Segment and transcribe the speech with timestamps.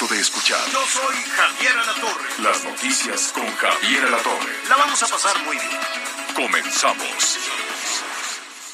[0.00, 0.58] De escuchar.
[0.72, 2.24] Yo soy Javier Alatorre.
[2.42, 4.52] Las noticias con Javier Alatorre.
[4.68, 5.80] La vamos a pasar muy bien.
[6.34, 7.38] Comenzamos.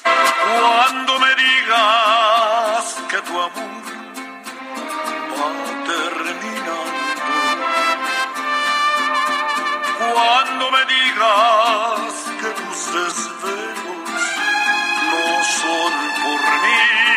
[0.02, 3.82] Cuando me digas que tu amor
[5.38, 5.50] va
[5.86, 6.84] terminando.
[9.98, 14.20] Cuando me digas que tus desvelos
[15.10, 17.07] no son por mí.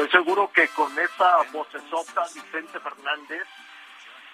[0.00, 3.46] Estoy seguro que con esa vocesota Vicente Fernández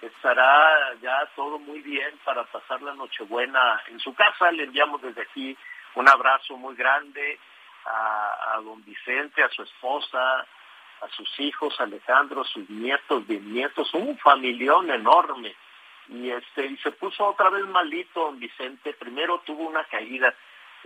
[0.01, 4.53] estará ya todo muy bien para pasar la Nochebuena en su casa.
[4.53, 5.59] Le enviamos desde aquí
[5.97, 7.41] un abrazo muy grande
[7.85, 10.47] a, don Vicente, a su esposa,
[11.01, 15.57] a sus hijos, Alejandro, sus nietos, bisnietos, un familión enorme.
[16.11, 18.93] Y este y se puso otra vez malito don Vicente.
[18.93, 20.33] Primero tuvo una caída.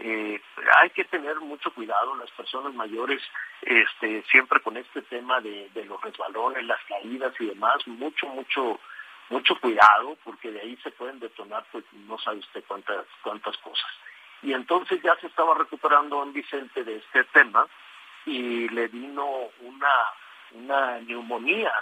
[0.02, 0.40] Eh,
[0.78, 3.20] hay que tener mucho cuidado las personas mayores,
[3.60, 8.80] este, siempre con este tema de, los resbalones, las caídas y demás, mucho, mucho,
[9.28, 13.90] mucho cuidado, porque de ahí se pueden detonar, pues no sabe usted cuántas, cuántas cosas.
[14.42, 17.66] Y entonces ya se estaba recuperando don Vicente de este tema
[18.24, 19.94] y le vino una,
[20.52, 21.72] una neumonía.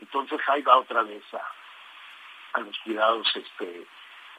[0.00, 3.86] Entonces ahí va otra vez a, a los cuidados, este,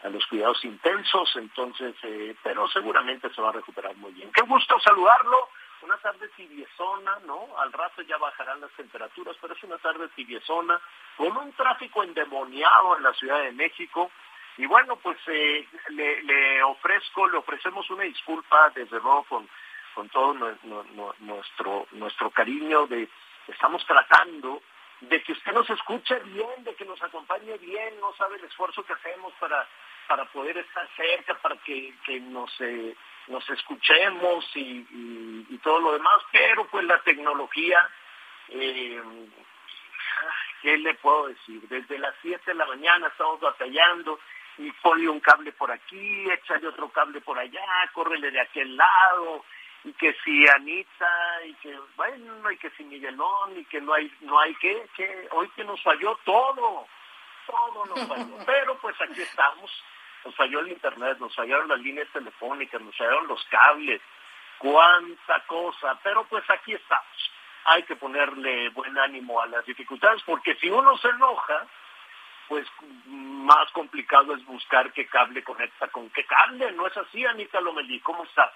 [0.04, 4.32] a los cuidados intensos, entonces, eh, pero seguramente se va a recuperar muy bien.
[4.34, 5.50] Qué gusto saludarlo,
[5.82, 7.48] una tarde tibiezona, ¿no?
[7.58, 10.80] Al rato ya bajarán las temperaturas, pero es una tarde tibiezona,
[11.16, 14.12] con un tráfico endemoniado en la Ciudad de México,
[14.58, 19.50] y bueno, pues eh, le, le, ofrezco, le ofrecemos una disculpa, desde luego con,
[20.10, 20.34] todo
[21.20, 23.08] nuestro, nuestro cariño de,
[23.48, 24.62] estamos tratando
[25.10, 28.84] de que usted nos escuche bien, de que nos acompañe bien, no sabe el esfuerzo
[28.84, 29.68] que hacemos para,
[30.08, 32.96] para poder estar cerca, para que, que nos, eh,
[33.28, 34.86] nos escuchemos y,
[35.50, 37.90] y, todo lo demás, pero pues la tecnología,
[38.50, 39.02] eh,
[40.62, 41.62] ¿qué le puedo decir?
[41.70, 44.20] Desde las 7 de la mañana estamos batallando
[44.58, 49.46] y ponle un cable por aquí, échale otro cable por allá, córrele de aquel lado,
[49.84, 54.12] y que si Anita, y que, bueno, y que si Miguelón, y que no hay,
[54.22, 56.88] no hay que, que hoy que nos falló todo,
[57.46, 59.72] todo nos falló, pero pues aquí estamos,
[60.24, 64.02] nos falló el internet, nos fallaron las líneas telefónicas, nos fallaron los cables,
[64.58, 67.32] cuánta cosa, pero pues aquí estamos.
[67.66, 71.66] Hay que ponerle buen ánimo a las dificultades, porque si uno se enoja,
[72.48, 72.68] pues
[73.06, 76.72] más complicado es buscar qué cable conecta con qué cable.
[76.74, 78.00] ¿No es así, Anita Lomelí?
[78.02, 78.52] ¿Cómo estás?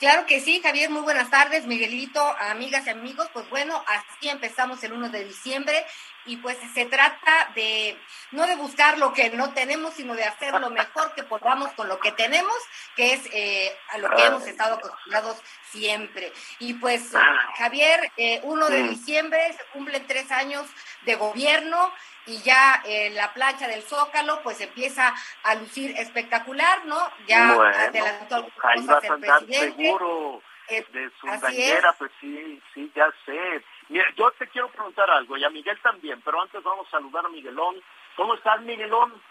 [0.00, 3.28] Claro que sí, Javier, muy buenas tardes, Miguelito, amigas y amigos.
[3.32, 5.86] Pues bueno, así empezamos el 1 de diciembre
[6.26, 7.98] y pues se trata de
[8.32, 11.88] no de buscar lo que no tenemos, sino de hacer lo mejor que podamos con
[11.88, 12.56] lo que tenemos,
[12.96, 15.40] que es eh, a lo que hemos estado acostumbrados
[15.70, 16.32] siempre.
[16.58, 17.12] Y pues,
[17.56, 20.66] Javier, eh, 1 de diciembre se cumplen tres años
[21.02, 21.92] de gobierno
[22.26, 26.98] y ya eh, la plancha del Zócalo pues empieza a lucir espectacular, ¿no?
[27.26, 31.84] Ya bueno, adelantó ahí vas a andar seguro Eh, de su así es.
[31.98, 33.62] pues sí, sí, ya sé.
[33.88, 37.28] Yo te quiero preguntar algo, y a Miguel también, pero antes vamos a saludar a
[37.28, 37.82] Miguelón.
[38.16, 39.22] ¿Cómo estás, Miguelón?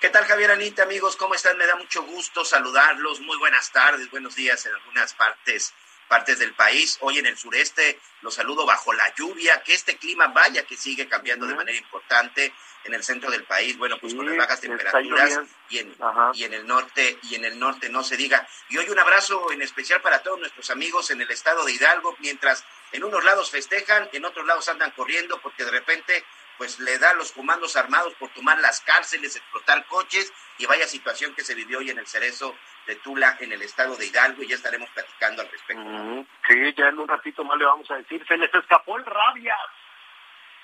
[0.00, 1.16] ¿Qué tal, Javier Anita, amigos?
[1.16, 1.58] ¿Cómo están?
[1.58, 3.20] Me da mucho gusto saludarlos.
[3.20, 5.74] Muy buenas tardes, buenos días en algunas partes
[6.10, 6.98] partes del país.
[7.02, 11.08] Hoy en el sureste los saludo bajo la lluvia, que este clima vaya que sigue
[11.08, 15.38] cambiando de manera importante en el centro del país, bueno, pues con las bajas temperaturas
[15.68, 16.32] y en, Ajá.
[16.34, 18.46] y en el norte y en el norte no se diga.
[18.70, 22.16] Y hoy un abrazo en especial para todos nuestros amigos en el estado de Hidalgo,
[22.18, 26.24] mientras en unos lados festejan, en otros lados andan corriendo porque de repente
[26.60, 30.86] pues le da a los comandos armados por tomar las cárceles, explotar coches y vaya
[30.86, 32.54] situación que se vivió hoy en el cerezo
[32.86, 36.26] de Tula en el estado de Hidalgo y ya estaremos platicando al respecto.
[36.46, 39.56] Sí, ya en un ratito más le vamos a decir, se les escapó el rabia.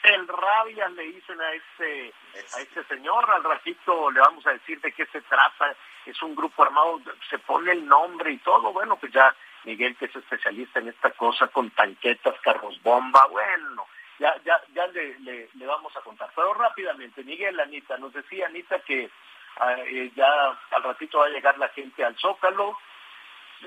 [0.03, 2.13] El rabia le dicen a este,
[2.55, 6.37] a este señor, al ratito le vamos a decir de qué se trata, es un
[6.37, 7.01] grupo armado,
[7.31, 9.35] se pone el nombre y todo, bueno, pues ya
[9.65, 13.76] Miguel que es especialista en esta cosa con tanquetas, carros bomba, bueno,
[14.19, 15.19] ya, ya, ya le,
[15.55, 16.31] le, vamos a contar.
[16.35, 19.11] Pero rápidamente, Miguel, Anita, nos decía Anita que
[19.59, 22.77] ah, eh, ya al ratito va a llegar la gente al Zócalo,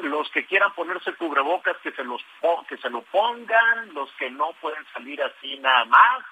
[0.01, 2.23] los que quieran ponerse cubrebocas que se los
[2.67, 6.23] que se lo pongan, los que no pueden salir así nada más,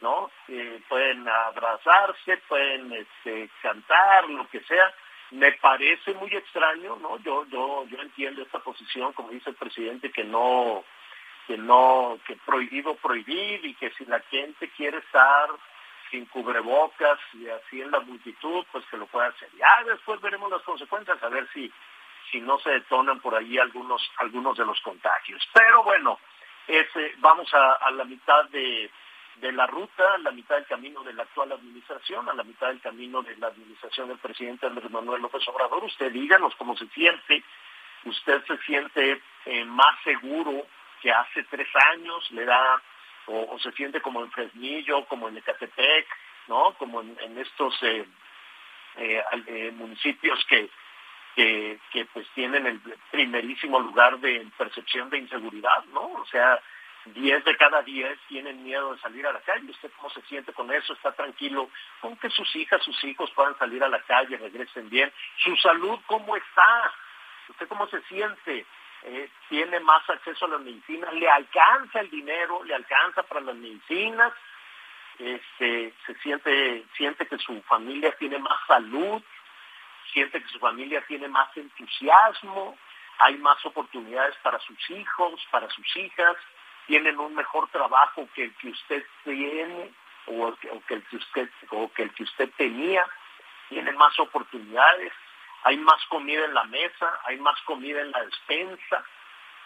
[0.00, 0.30] ¿no?
[0.88, 4.92] pueden abrazarse, pueden este, cantar, lo que sea.
[5.30, 7.18] Me parece muy extraño, ¿no?
[7.18, 10.84] Yo yo yo entiendo esta posición, como dice el presidente, que no
[11.46, 15.48] que no que prohibido prohibir y que si la gente quiere estar
[16.10, 19.48] sin cubrebocas y así en la multitud, pues que lo pueda hacer.
[19.56, 21.72] Ya después veremos las consecuencias, a ver si
[22.30, 25.46] si no se detonan por ahí algunos algunos de los contagios.
[25.52, 26.18] Pero bueno,
[26.66, 28.90] ese, vamos a, la mitad de,
[29.36, 32.68] de la ruta, a la mitad del camino de la actual administración, a la mitad
[32.68, 35.84] del camino de la administración del presidente Andrés Manuel López Obrador.
[35.84, 37.44] Usted díganos cómo se siente.
[38.04, 40.66] Usted se siente eh, más seguro
[41.06, 42.82] que hace tres años, le da,
[43.26, 46.04] o, se siente como en Fresnillo, como en Ecatepec,
[46.48, 46.74] ¿no?
[46.78, 48.04] Como en, estos eh,
[48.96, 50.68] eh, municipios que,
[51.36, 52.80] que, que pues tienen el
[53.12, 56.06] primerísimo lugar de percepción de inseguridad, ¿no?
[56.14, 56.60] O sea,
[57.04, 59.70] 10 de cada 10 tienen miedo de salir a la calle.
[59.70, 60.92] ¿Usted cómo se siente con eso?
[60.92, 61.70] ¿Está tranquilo
[62.00, 65.12] con que sus hijas, sus hijos puedan salir a la calle, regresen bien?
[65.36, 66.92] ¿Su salud cómo está?
[67.48, 68.66] ¿Usted cómo se siente?
[69.08, 71.14] Eh, ¿Tiene más acceso a las medicinas?
[71.14, 72.64] ¿Le alcanza el dinero?
[72.64, 74.32] ¿Le alcanza para las medicinas?
[75.18, 79.22] Este, se siente, siente que su familia tiene más salud,
[80.12, 82.76] siente que su familia tiene más entusiasmo,
[83.18, 86.36] hay más oportunidades para sus hijos, para sus hijas,
[86.88, 89.92] tienen un mejor trabajo que el que usted tiene
[90.26, 90.52] o,
[90.86, 93.06] que el que usted o que el que usted tenía,
[93.68, 95.12] tienen más oportunidades,
[95.66, 99.04] hay más comida en la mesa, hay más comida en la despensa,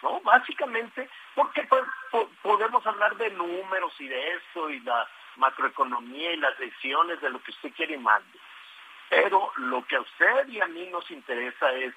[0.01, 0.19] ¿no?
[0.21, 1.83] Básicamente, porque pues,
[2.41, 7.39] podemos hablar de números y de esto y la macroeconomía y las decisiones de lo
[7.43, 8.39] que usted quiere y mande.
[9.09, 11.93] Pero lo que a usted y a mí nos interesa es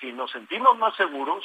[0.00, 1.42] si nos sentimos más seguros,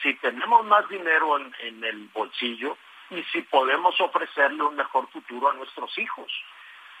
[0.00, 2.78] si tenemos más dinero en, el bolsillo
[3.10, 6.32] y si podemos ofrecerle un mejor futuro a nuestros hijos.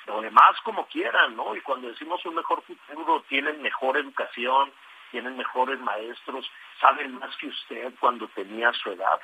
[0.06, 1.54] Lo demás como quieran, ¿no?
[1.54, 4.72] Y cuando decimos un mejor futuro, tienen mejor educación,
[5.10, 6.50] tienen mejores maestros,
[6.80, 9.20] saben más que usted cuando tenía su edad.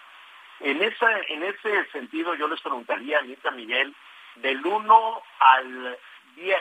[0.60, 3.94] En, esa, en ese sentido yo les preguntaría, Anita Miguel,
[4.36, 5.98] del 1 al
[6.34, 6.58] 10,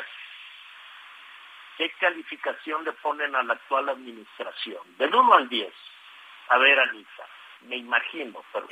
[1.78, 4.82] ¿qué calificación le ponen a la actual administración?
[4.98, 5.74] Del 1 al 10.
[6.50, 7.28] A ver, Anita,
[7.62, 8.68] me imagino, pero...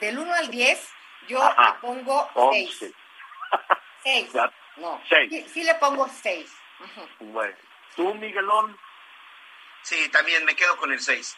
[0.00, 0.94] Del 1 al 10,
[1.28, 2.94] yo le pongo 6.
[4.04, 4.32] 6.
[4.76, 5.50] No, 6.
[5.52, 6.52] Sí, le pongo 6.
[7.20, 7.56] Bueno,
[7.96, 8.76] ¿tú, Miguelón?
[9.82, 11.36] Sí, también me quedo con el 6.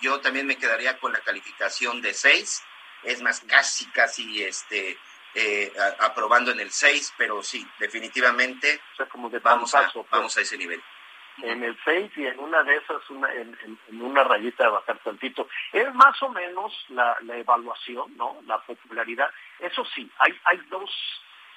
[0.00, 2.64] yo también me quedaría con la calificación de 6.
[3.04, 4.96] Es más, casi, casi, este,
[5.34, 8.80] eh, aprobando en el 6, pero sí, definitivamente
[9.42, 10.82] vamos, a, vamos a ese nivel.
[11.38, 13.58] En el 6 y en una de esas, una, en,
[14.00, 15.48] una rayita de bajar tantito.
[15.72, 18.38] Es más o menos la, evaluación, ¿no?
[18.46, 19.30] La popularidad.
[19.58, 20.90] Eso sí, hay, hay dos,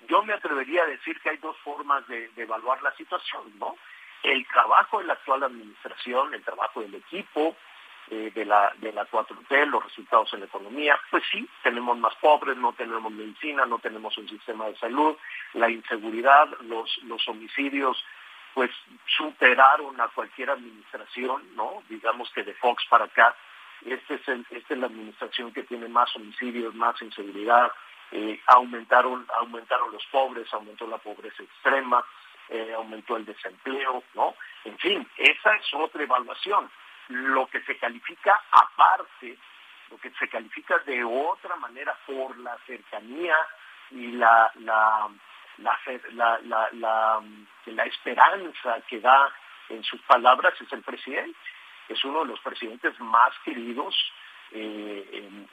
[0.08, 3.76] yo me atrevería a decir que hay dos formas de, evaluar la situación, ¿no?
[4.24, 7.56] El trabajo de la actual administración, el trabajo del equipo,
[8.10, 12.14] eh, de, la, de la 4T, los resultados en la economía, pues sí, tenemos más
[12.16, 15.16] pobres, no tenemos medicina, no tenemos un sistema de salud,
[15.54, 18.04] la inseguridad, los, los homicidios,
[18.54, 18.72] pues
[19.18, 21.84] superaron a cualquier administración, ¿no?
[21.90, 23.36] Digamos que de Fox para acá,
[23.86, 27.72] este es esta es la administración que tiene más homicidios, más inseguridad,
[28.12, 32.04] eh, aumentaron, aumentaron los pobres, aumentó la pobreza extrema,
[32.50, 34.36] eh, aumentó el desempleo, ¿no?
[34.64, 36.70] En fin, esa es otra evaluación
[37.10, 39.38] lo que se califica aparte,
[39.92, 43.36] lo que se califica de otra manera por la cercanía
[43.92, 45.10] y la, la,
[45.58, 46.40] la,
[46.74, 49.32] la, esperanza que da
[49.70, 51.38] en sus palabras es el presidente.
[51.88, 53.96] Es uno de los presidentes más queridos
[54.56, 55.46] eh, en,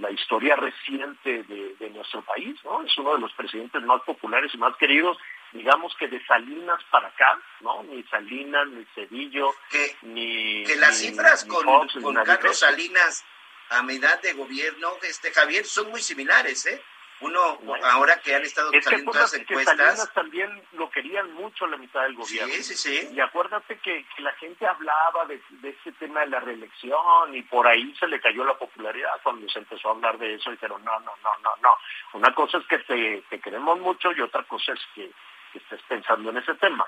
[0.00, 2.82] la historia reciente de, de, nuestro país, ¿no?
[2.82, 5.18] Es uno de los presidentes más populares y más queridos
[5.52, 7.82] digamos que de Salinas para acá, ¿no?
[7.84, 9.54] Ni Salinas, ni Cedillo,
[10.02, 10.64] ni...
[10.64, 11.66] Que las cifras con,
[12.02, 13.24] con Carlos Salinas
[13.70, 16.82] a mitad de gobierno, este Javier, son muy similares, ¿eh?
[17.20, 19.74] Uno, ahora que han estado saliendo las encuestas...
[19.74, 22.52] Que Salinas también lo querían mucho la mitad del gobierno.
[22.54, 23.08] Sí, sí, sí.
[23.14, 27.66] Y acuérdate que, la gente hablaba de, de este tema de la reelección y por
[27.66, 30.50] ahí se le cayó la popularidad cuando se empezó a hablar de eso.
[30.50, 31.78] Y dijeron, no, no, no, no, no.
[32.12, 35.10] Una cosa es que te, te queremos mucho y otra cosa es que
[35.54, 36.86] estés pensando en ese tema.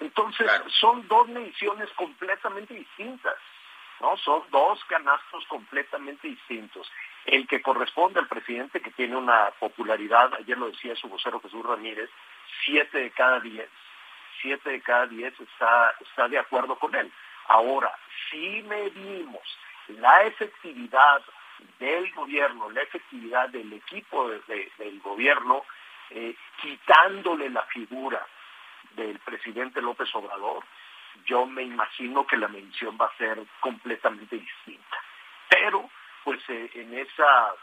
[0.00, 0.48] Entonces,
[0.80, 3.34] son dos mediciones completamente distintas.
[4.00, 4.16] ¿No?
[4.18, 6.90] Son dos canastos completamente distintos.
[7.24, 11.64] El que corresponde al presidente, que tiene una popularidad, ayer lo decía su vocero Jesús
[11.64, 12.10] Ramírez,
[12.64, 13.68] siete de cada diez,
[14.40, 17.12] siete de cada diez está, está de acuerdo con él.
[17.48, 17.92] Ahora,
[18.30, 19.42] si medimos
[19.88, 21.22] la efectividad
[21.78, 25.64] del gobierno, la efectividad del equipo del gobierno,
[26.10, 28.26] eh, quitándole la figura
[28.92, 30.64] del presidente López Obrador,
[31.28, 34.96] yo me imagino que la mención va a ser completamente distinta.
[35.48, 35.88] Pero,
[36.24, 37.54] pues eh, en esa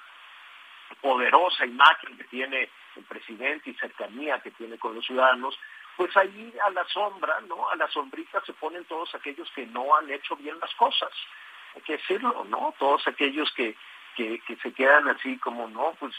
[1.02, 5.60] poderosa imagen que tiene el presidente y cercanía que tiene con los ciudadanos,
[5.98, 7.70] pues ahí a la sombra, ¿no?
[7.70, 11.12] A la sombrita se ponen todos aquellos que no han hecho bien las cosas.
[11.76, 12.74] Hay que decirlo, ¿no?
[12.78, 13.76] Todos aquellos que,
[14.16, 16.16] que, que se quedan así como, no, pues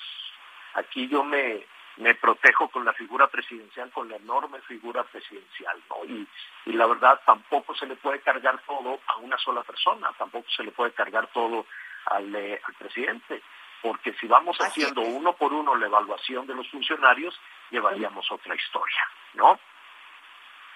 [0.75, 1.65] aquí yo me,
[1.97, 6.05] me protejo con la figura presidencial, con la enorme figura presidencial, ¿no?
[6.05, 6.27] Y,
[6.67, 10.63] y la verdad tampoco se le puede cargar todo a una sola persona, tampoco se
[10.63, 11.67] le puede cargar todo
[12.07, 13.43] al, eh, al presidente,
[13.83, 17.39] porque si vamos haciendo uno por uno la evaluación de los funcionarios,
[17.71, 19.01] llevaríamos otra historia,
[19.35, 19.59] ¿no?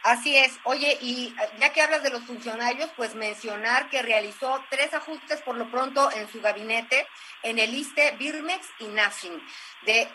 [0.03, 0.59] Así es.
[0.65, 5.57] Oye, y ya que hablas de los funcionarios, pues mencionar que realizó tres ajustes por
[5.57, 7.07] lo pronto en su gabinete
[7.43, 9.43] en el ISTE, Birmex y NAFIN.
[9.83, 10.09] De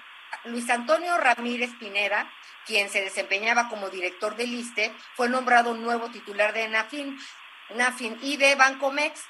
[0.45, 2.31] Luis Antonio Ramírez Pinera,
[2.65, 7.17] quien se desempeñaba como director del ISTE, fue nombrado nuevo titular de NAFIN,
[7.75, 9.25] NAFIN y de Bancomext.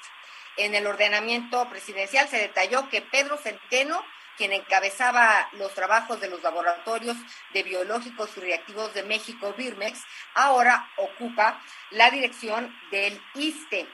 [0.56, 4.02] En el ordenamiento presidencial se detalló que Pedro Centeno,
[4.36, 7.16] quien encabezaba los trabajos de los laboratorios
[7.52, 10.02] de biológicos y reactivos de México, Birmex,
[10.34, 13.88] ahora ocupa la dirección del ISTE.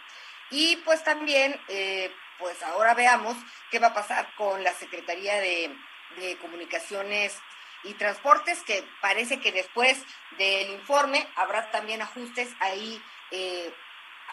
[0.50, 3.36] Y pues también, eh, pues ahora veamos
[3.70, 5.74] qué va a pasar con la Secretaría de
[6.16, 7.38] de Comunicaciones
[7.84, 10.04] y Transportes, que parece que después
[10.38, 13.72] del informe habrá también ajustes ahí eh,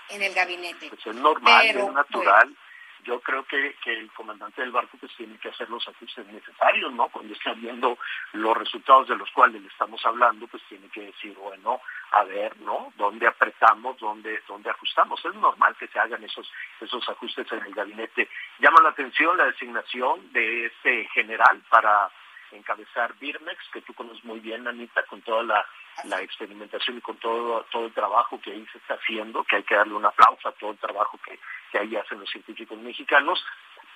[0.10, 0.90] en el gabinete.
[0.90, 2.56] Pues es normal, es natural.
[3.04, 6.92] Yo creo que, que el comandante del barco pues tiene que hacer los ajustes necesarios,
[6.94, 7.08] ¿no?
[7.10, 7.98] Cuando está viendo
[8.34, 12.60] los resultados de los cuales le estamos hablando, pues tiene que decir, bueno, a ver,
[12.62, 12.92] ¿no?
[12.98, 15.24] ¿Dónde apretamos, dónde, dónde ajustamos?
[15.24, 16.52] Es normal que se hagan esos,
[16.82, 18.30] esos ajustes en el gabinete.
[18.60, 22.10] Llama la atención la designación de este general para
[22.58, 25.66] encabezar Birmex, que tú conoces muy bien, Anita, con toda la,
[26.06, 29.64] la experimentación y con todo, todo el trabajo que ahí se está haciendo, que hay
[29.64, 31.40] que darle un aplauso a todo el trabajo que,
[31.72, 33.44] que ahí hacen los científicos mexicanos,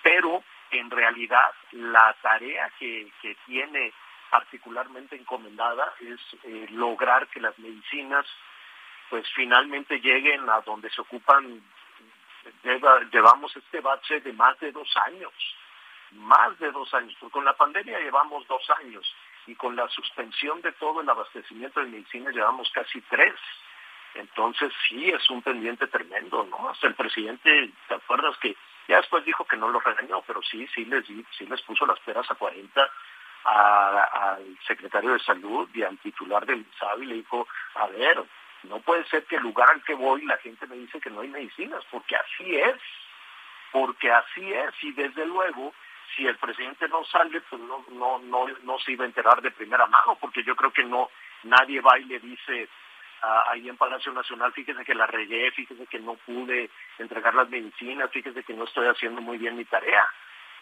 [0.02, 3.94] pero en realidad la tarea que, que tiene
[4.30, 8.26] particularmente encomendada es eh, lograr que las medicinas
[9.10, 11.62] pues finalmente lleguen a donde se ocupan
[13.12, 15.32] llevamos este bache de más de dos años
[16.16, 19.16] más de dos años porque con la pandemia llevamos dos años
[19.48, 23.34] y con la suspensión de todo el abastecimiento de medicinas llevamos casi tres.
[24.16, 28.56] Entonces sí es un pendiente tremendo no hasta el presidente te acuerdas que
[28.88, 32.00] ya después dijo que no lo regañó pero sí sí les sí les puso las
[32.02, 32.92] peras a 40
[33.44, 38.24] al secretario de salud y al titular del INSABI le dijo, a ver,
[38.64, 41.22] no puede ser que el lugar al que voy la gente me dice que no
[41.22, 42.76] hay medicinas, porque así es,
[43.72, 45.74] porque así es, y desde luego,
[46.16, 49.52] si el presidente no sale, pues no, no, no, no se iba a enterar de
[49.52, 51.10] primera mano, porque yo creo que no,
[51.44, 52.70] nadie va y le dice
[53.50, 58.12] ahí en Palacio Nacional, fíjese que la regué, fíjese que no pude entregar las medicinas,
[58.12, 60.06] fíjese que no estoy haciendo muy bien mi tarea.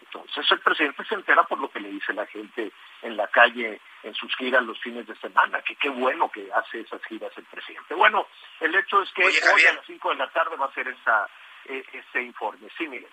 [0.02, 3.80] Entonces el presidente se entera por lo que le dice la gente en la calle
[4.04, 7.46] en sus giras los fines de semana, que qué bueno que hace esas giras el
[7.46, 7.94] presidente.
[7.94, 8.28] Bueno,
[8.60, 11.30] el hecho es que hoy a las 5 de la tarde va a ser esa,
[11.66, 12.68] e, ese informe.
[12.78, 13.10] Sí, miren.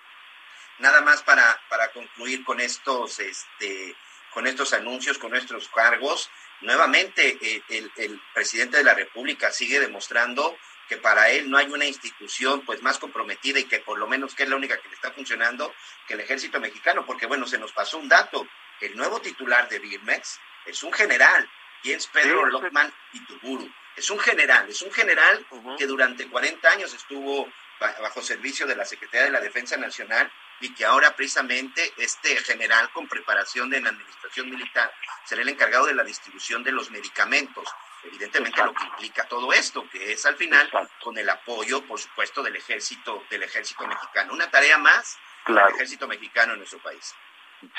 [0.79, 3.97] Nada más para, para concluir con estos, este,
[4.33, 6.31] con estos anuncios, con nuestros cargos,
[6.61, 10.57] nuevamente eh, el, el presidente de la República sigue demostrando
[10.89, 14.35] que para él no hay una institución pues más comprometida y que por lo menos
[14.35, 15.75] que es la única que le está funcionando
[16.07, 18.47] que el ejército mexicano, porque bueno, se nos pasó un dato,
[18.81, 21.49] el nuevo titular de Birmex es un general,
[21.83, 26.95] y es Pedro Lockman Ituburu, es un general, es un general que durante 40 años
[26.95, 30.31] estuvo bajo servicio de la Secretaría de la Defensa Nacional
[30.61, 34.93] y que ahora precisamente este general con preparación de la administración militar
[35.25, 37.69] será el encargado de la distribución de los medicamentos
[38.05, 40.71] evidentemente lo que implica todo esto, que es al final
[41.03, 44.33] con el apoyo, por supuesto, del ejército, del ejército mexicano.
[44.33, 47.15] Una tarea más del ejército mexicano en nuestro país.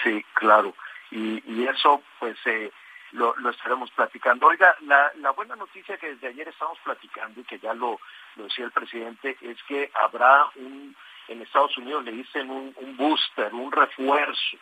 [0.03, 0.75] Sí, claro.
[1.11, 2.71] Y, y eso, pues, eh,
[3.11, 4.47] lo, lo, estaremos platicando.
[4.47, 7.99] Oiga, la, la buena noticia que desde ayer estamos platicando y que ya lo,
[8.35, 10.95] lo decía el presidente es que habrá un,
[11.29, 14.57] en Estados Unidos le dicen un, booster, un refuerzo,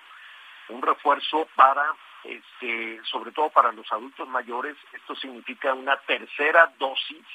[0.69, 7.25] un refuerzo para este, sobre todo para los adultos mayores, esto significa una tercera dosis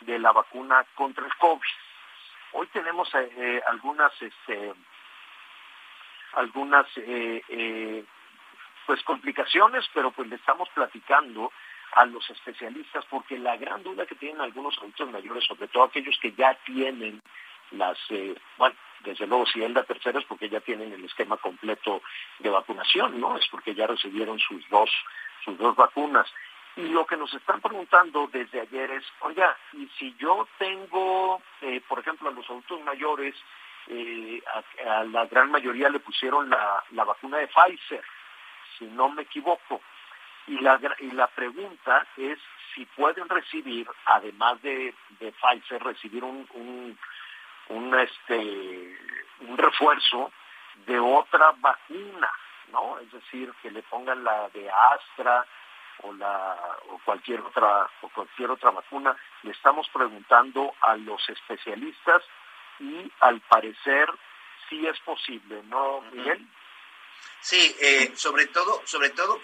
[0.00, 1.68] de la vacuna contra el COVID.
[2.52, 4.74] hoy tenemos eh, algunas, este,
[6.34, 6.86] algunas,
[8.86, 11.52] pues complicaciones, pero pues le estamos platicando
[11.92, 16.18] a los especialistas porque la gran duda que tienen algunos adultos mayores, sobre todo aquellos
[16.20, 17.22] que ya tienen
[17.72, 17.98] las,
[18.56, 22.02] bueno, desde luego si es la tercera es porque ya tienen el esquema completo
[22.38, 23.36] de vacunación, ¿no?
[23.36, 24.90] Es porque ya recibieron sus dos,
[25.44, 26.26] sus dos vacunas.
[26.76, 31.80] Y lo que nos están preguntando desde ayer es, oiga, y si yo tengo, eh,
[31.88, 33.34] por ejemplo, a los adultos mayores,
[33.88, 34.40] eh,
[34.86, 38.04] a, la gran mayoría le pusieron la, la vacuna de Pfizer,
[38.78, 39.80] si no me equivoco.
[40.46, 42.38] Y la, y la pregunta es
[42.74, 46.98] si pueden recibir, además de, de Pfizer, recibir un, un,
[47.68, 48.98] un, este,
[49.40, 50.32] un refuerzo
[50.86, 52.30] de otra vacuna,
[52.72, 52.98] ¿no?
[52.98, 55.46] Es decir, que le pongan la de Astra
[56.02, 56.56] o la
[56.88, 59.16] o cualquier otra o cualquier otra vacuna.
[59.42, 62.22] Le estamos preguntando a los especialistas
[62.78, 64.08] y al parecer
[64.68, 66.46] sí es posible, ¿no, Miguel?
[67.40, 69.40] Sí, eh, sobre todo, sobre todo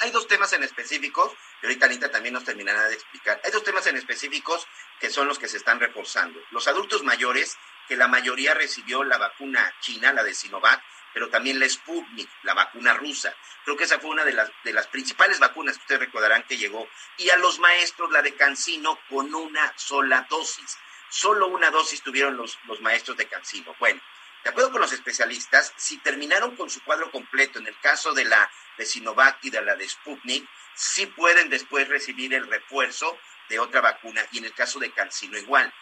[0.00, 1.32] hay, dos temas en específicos,
[1.62, 3.40] y ahorita Anita también nos terminará de explicar.
[3.44, 4.66] Hay dos temas en específicos
[4.98, 6.40] que son los que se están reforzando.
[6.50, 7.56] Los adultos mayores,
[7.88, 10.82] que la mayoría recibió la vacuna china, la de Sinovac,
[11.12, 13.34] pero también la Sputnik, la vacuna rusa.
[13.64, 16.56] Creo que esa fue una de las, de las principales vacunas que ustedes recordarán que
[16.56, 16.88] llegó.
[17.16, 20.78] Y a los maestros la de Cancino con una sola dosis.
[21.08, 23.74] Solo una dosis tuvieron los, los maestros de Cancino.
[23.80, 24.00] Bueno,
[24.42, 28.24] de acuerdo con los especialistas, si terminaron con su cuadro completo, en el caso de
[28.24, 33.18] la de Sinovac y de la de Sputnik, sí pueden después recibir el refuerzo
[33.48, 35.72] de otra vacuna y en el caso de Cancino igual.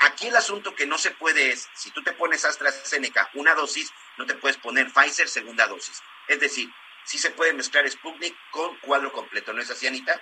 [0.00, 3.92] Aquí el asunto que no se puede es, si tú te pones AstraZeneca una dosis,
[4.18, 6.02] no te puedes poner Pfizer segunda dosis.
[6.26, 6.68] Es decir,
[7.04, 10.20] sí se puede mezclar Sputnik con cuadro completo, ¿no es así, Anita?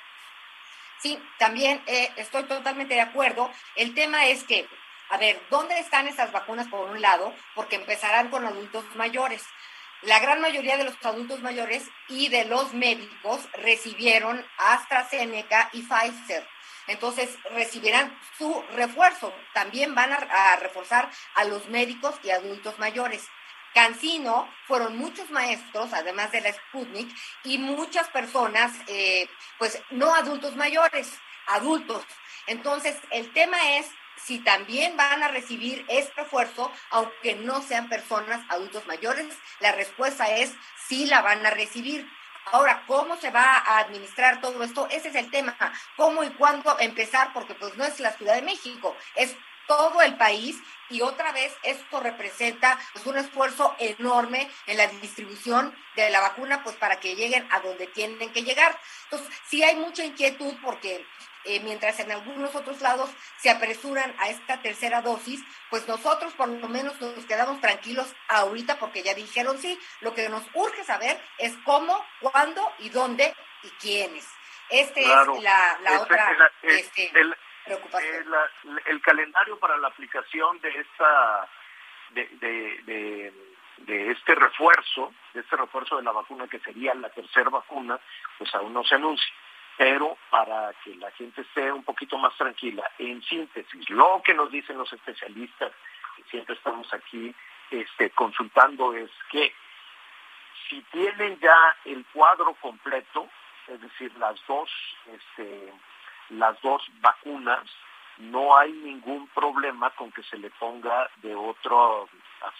[1.00, 3.50] Sí, también eh, estoy totalmente de acuerdo.
[3.74, 4.68] El tema es que
[5.10, 7.34] a ver, ¿dónde están esas vacunas por un lado?
[7.56, 9.44] Porque empezarán con adultos mayores.
[10.02, 16.46] La gran mayoría de los adultos mayores y de los médicos recibieron AstraZeneca y Pfizer.
[16.86, 19.34] Entonces recibirán su refuerzo.
[19.52, 23.26] También van a, reforzar a los médicos y adultos mayores.
[23.74, 30.56] Cancino fueron muchos maestros, además de la Sputnik, y muchas personas, eh, pues no adultos
[30.56, 32.04] mayores, adultos.
[32.46, 33.90] Entonces, el tema es
[34.24, 39.26] si también van a recibir este refuerzo, aunque no sean personas adultos mayores.
[39.60, 40.52] La respuesta es
[40.88, 42.08] sí la van a recibir.
[42.52, 44.88] Ahora, ¿cómo se va a administrar todo esto?
[44.90, 45.56] Ese es el tema.
[45.96, 47.32] ¿Cómo y cuándo empezar?
[47.32, 50.56] Porque pues no es la Ciudad de México, es todo el país
[50.88, 56.64] y otra vez esto representa pues, un esfuerzo enorme en la distribución de la vacuna
[56.64, 58.76] pues para que lleguen a donde tienen que llegar.
[59.04, 61.06] Entonces, sí hay mucha inquietud porque
[61.44, 66.48] eh, mientras en algunos otros lados se apresuran a esta tercera dosis, pues nosotros por
[66.48, 71.20] lo menos nos quedamos tranquilos ahorita porque ya dijeron sí, lo que nos urge saber
[71.38, 74.28] es cómo, cuándo y dónde y quiénes.
[74.68, 77.10] Este es la, otra este,
[77.64, 78.26] preocupación.
[78.86, 81.48] el calendario para la aplicación de esta
[82.10, 82.26] de,
[82.84, 83.32] de,
[83.78, 87.98] de este refuerzo, de este refuerzo de la vacuna que sería la tercera vacuna,
[88.38, 89.34] pues aún no se anuncia
[89.80, 94.50] pero para que la gente esté un poquito más tranquila, en síntesis, lo que nos
[94.50, 95.72] dicen los especialistas,
[96.16, 97.34] que siempre estamos aquí
[97.70, 99.54] este, consultando, es que
[100.68, 103.30] si tienen ya el cuadro completo,
[103.68, 104.70] es decir, las dos,
[105.06, 105.72] este,
[106.28, 107.64] las dos vacunas,
[108.18, 112.06] no hay ningún problema con que se le ponga de otro,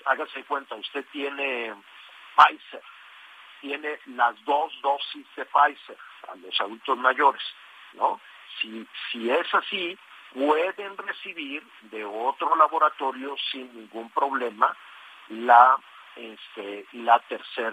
[0.06, 1.74] hágase cuenta, usted tiene
[2.34, 2.82] Pfizer,
[3.60, 5.96] tiene las dos dosis de Pfizer
[6.28, 7.42] a los adultos mayores,
[7.94, 8.20] ¿no?
[8.60, 9.98] Si, es así,
[10.34, 14.76] pueden recibir de otro laboratorio sin ningún problema
[15.28, 15.78] la
[16.16, 17.72] este, la tercer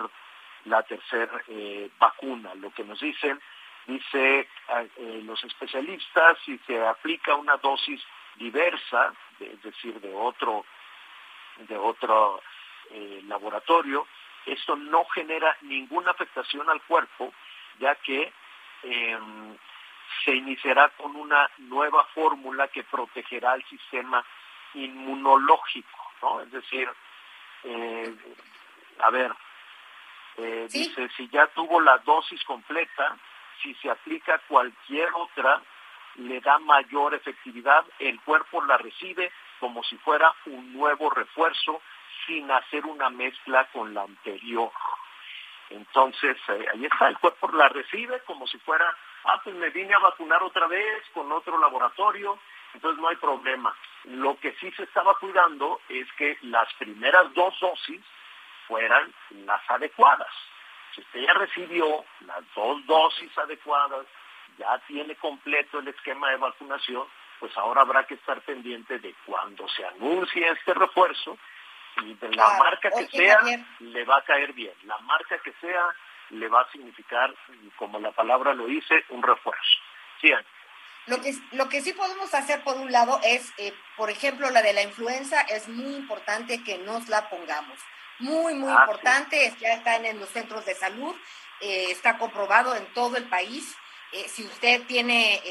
[0.65, 0.85] la
[1.47, 2.53] eh, vacuna.
[2.55, 3.39] Lo que nos dicen
[3.85, 4.39] dice
[4.97, 8.01] eh, los especialistas si se aplica una dosis
[8.35, 10.65] diversa, es decir, de otro
[11.57, 12.41] de otro
[12.91, 14.07] eh, laboratorio,
[14.47, 17.33] esto no genera ninguna afectación al cuerpo
[17.79, 18.31] ya que
[18.83, 19.57] em,
[20.23, 24.23] se iniciará con una nueva fórmula que protegerá al sistema
[24.73, 26.41] inmunológico, ¿no?
[26.41, 26.89] Es decir,
[27.63, 28.15] eh,
[28.99, 29.31] a ver,
[30.37, 33.17] eh, dice, si ya tuvo la dosis completa,
[33.61, 35.61] si se aplica cualquier otra,
[36.15, 41.81] le da mayor efectividad, el cuerpo la recibe como si fuera un nuevo refuerzo
[42.27, 44.71] sin hacer una mezcla con la anterior.
[45.69, 48.85] Entonces, eh, ahí está, el cuerpo la recibe como si fuera,
[49.25, 52.39] ah, pues me vine a vacunar otra vez con otro laboratorio,
[52.73, 53.75] entonces no hay problema.
[54.05, 58.01] Lo que sí se estaba cuidando es que las primeras dos dosis
[58.67, 59.13] fueran
[59.45, 60.31] las adecuadas.
[60.93, 64.05] Si usted ya recibió las dos dosis adecuadas,
[64.57, 67.07] ya tiene completo el esquema de vacunación,
[67.39, 71.37] pues ahora habrá que estar pendiente de cuando se anuncie este refuerzo
[72.03, 73.39] y de la marca que sea,
[73.79, 74.73] le va a caer bien.
[74.83, 75.83] La marca que sea,
[76.29, 77.33] le va a significar,
[77.77, 79.79] como la palabra lo dice, un refuerzo.
[80.21, 80.31] Sí,
[81.07, 84.61] lo que, lo que sí podemos hacer por un lado es, eh, por ejemplo, la
[84.61, 87.79] de la influenza, es muy importante que nos la pongamos.
[88.19, 91.15] Muy, muy ah, importante, ya está en los centros de salud,
[91.61, 93.77] eh, está comprobado en todo el país.
[94.11, 95.41] Eh, si usted tiene,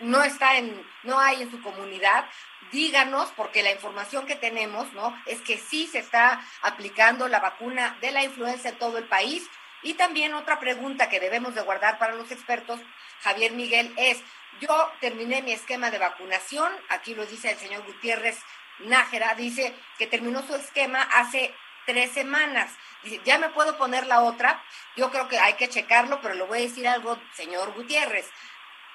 [0.00, 2.26] no está en, no hay en su comunidad,
[2.72, 5.16] díganos, porque la información que tenemos, ¿no?
[5.26, 9.48] Es que sí se está aplicando la vacuna de la influenza en todo el país.
[9.82, 12.80] Y también otra pregunta que debemos de guardar para los expertos,
[13.22, 14.22] Javier Miguel, es,
[14.60, 18.38] yo terminé mi esquema de vacunación, aquí lo dice el señor Gutiérrez
[18.78, 21.54] Nájera, dice que terminó su esquema hace
[21.86, 22.74] tres semanas.
[23.02, 24.62] Dice, ya me puedo poner la otra.
[24.96, 28.30] Yo creo que hay que checarlo, pero le voy a decir algo, señor Gutiérrez.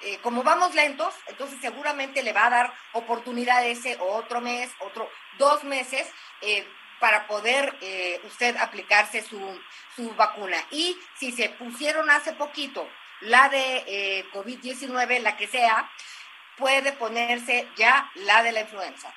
[0.02, 5.10] Eh, como vamos lentos, entonces seguramente le va a dar oportunidad ese otro mes, otro
[5.36, 6.66] dos meses, eh,
[7.00, 9.60] para poder eh, usted aplicarse su,
[9.96, 10.56] su vacuna.
[10.70, 12.88] Y si se pusieron hace poquito
[13.20, 15.90] la de eh, COVID-19, la que sea,
[16.56, 19.12] puede ponerse ya la de la influenza.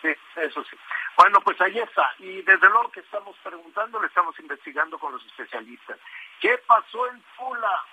[0.00, 0.76] Sí, eso sí.
[1.16, 2.14] Bueno, pues ahí está.
[2.18, 5.98] Y desde luego que estamos preguntando, le estamos investigando con los especialistas.
[6.40, 7.84] ¿Qué pasó en Tula?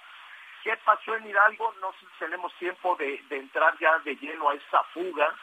[0.64, 1.74] ¿Qué pasó en Hidalgo?
[1.82, 5.34] No sé si tenemos tiempo de, entrar ya de lleno a esta fuga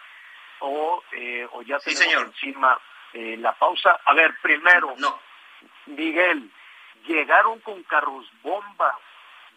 [0.61, 2.79] o, eh, o ya tenemos encima
[3.13, 4.01] eh, la pausa.
[4.05, 5.19] A ver, primero, no.
[5.87, 6.51] Miguel,
[7.07, 8.99] llegaron con carros bomba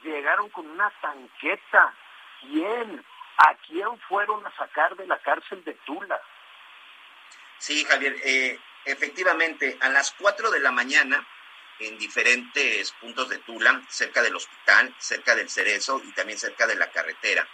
[0.03, 1.93] llegaron con una tanqueta.
[2.41, 3.03] ¿Quién?
[3.37, 6.19] ¿A quién fueron a sacar de la cárcel de Tula?
[7.59, 11.27] Sí, Javier, eh, efectivamente, a las 4 de la mañana,
[11.79, 16.75] en diferentes puntos de Tula, cerca del hospital, cerca del Cerezo y también cerca de
[16.75, 17.47] la carretera,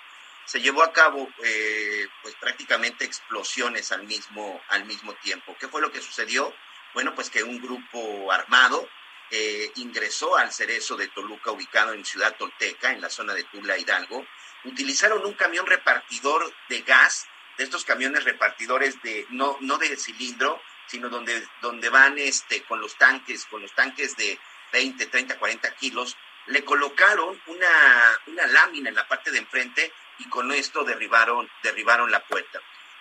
[0.46, 5.56] se llevó a cabo eh, pues prácticamente explosiones al mismo, al mismo tiempo.
[5.60, 6.54] ¿Qué fue lo que sucedió?
[6.94, 8.88] Bueno, pues que un grupo armado
[9.32, 13.78] eh, ingresó al cerezo de Toluca, ubicado en Ciudad Tolteca, en la zona de Tula
[13.78, 14.26] Hidalgo,
[14.66, 20.62] utilizaron un camión repartidor de gas, de estos camiones repartidores de no, no de cilindro,
[20.88, 24.40] sino donde, donde van este, con los tanques, con los tanques de
[24.72, 30.26] 20, 30, 40 kilos, le colocaron una, una lámina en la parte de enfrente y
[30.30, 32.60] con esto derribaron, derribaron la puerta.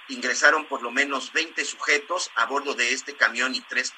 [0.09, 3.93] Ingresaron por lo menos 20 sujetos a bordo de este camión y tres,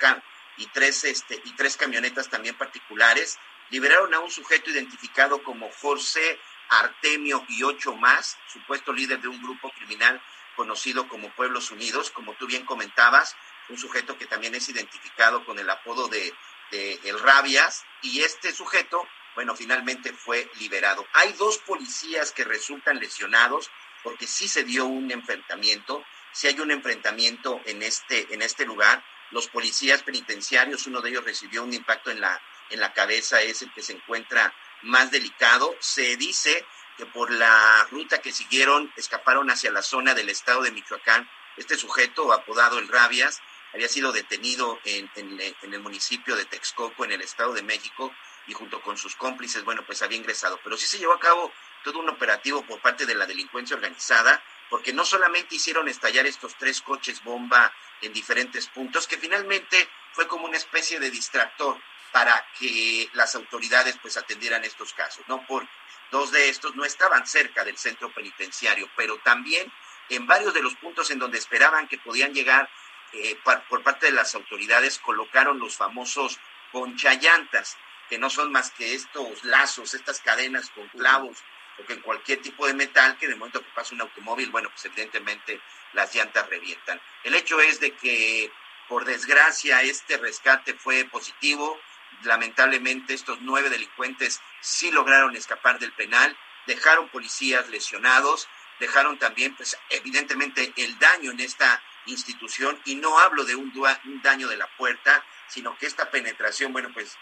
[0.57, 3.39] y tres, este, y tres camionetas también particulares.
[3.71, 6.39] Liberaron a un sujeto identificado como José
[6.69, 10.21] Artemio y ocho más, supuesto líder de un grupo criminal
[10.57, 13.37] conocido como Pueblos Unidos, como tú bien comentabas,
[13.69, 16.33] un sujeto que también es identificado con el apodo de,
[16.73, 21.07] El Rabias, y este sujeto, bueno, finalmente fue liberado.
[21.13, 23.71] Hay dos policías que resultan lesionados
[24.03, 29.05] porque sí se dio un enfrentamiento, sí hay un enfrentamiento en este, en este lugar,
[29.31, 32.41] los policías penitenciarios, uno de ellos recibió un impacto en la,
[32.71, 35.75] en la cabeza, es el que se encuentra más delicado.
[35.81, 36.65] Se dice
[36.97, 41.29] que por la ruta que siguieron escaparon hacia la zona del estado de Michoacán.
[41.57, 43.41] Este sujeto, apodado el Rabias,
[43.73, 48.13] había sido detenido en, en, el municipio de Texcoco, en el estado de México,
[48.47, 50.61] y junto con sus cómplices, bueno, pues había ingresado.
[50.63, 51.53] Pero sí se llevó a cabo
[51.85, 56.57] todo un operativo por parte de la delincuencia organizada, porque no solamente hicieron estallar estos
[56.57, 61.79] tres coches bomba en diferentes puntos, que finalmente fue como una especie de distractor
[62.17, 65.47] para que las autoridades pues atendieran estos casos, ¿no?
[65.47, 65.69] Por
[66.11, 69.71] dos de estos no estaban cerca del centro penitenciario, pero también
[70.09, 72.71] en varios de los puntos en donde esperaban que podían llegar
[73.13, 76.39] eh, por parte de las autoridades colocaron los famosos
[76.73, 77.77] ponchallantas,
[78.09, 81.45] que no son más que estos lazos, estas cadenas con clavos
[81.77, 84.87] porque en cualquier tipo de metal que de momento que pasa un automóvil, bueno, pues
[84.87, 85.61] evidentemente
[85.93, 86.99] las llantas revientan.
[87.25, 88.51] El hecho es de que,
[88.89, 91.79] por desgracia, este rescate fue positivo.
[92.23, 98.49] Lamentablemente, estos nueve delincuentes sí lograron escapar del penal, dejaron policías lesionados,
[98.81, 103.73] dejaron también, pues, evidentemente, el daño en esta institución, y no hablo de un,
[104.05, 107.17] un daño de la puerta, sino que esta penetración, bueno, pues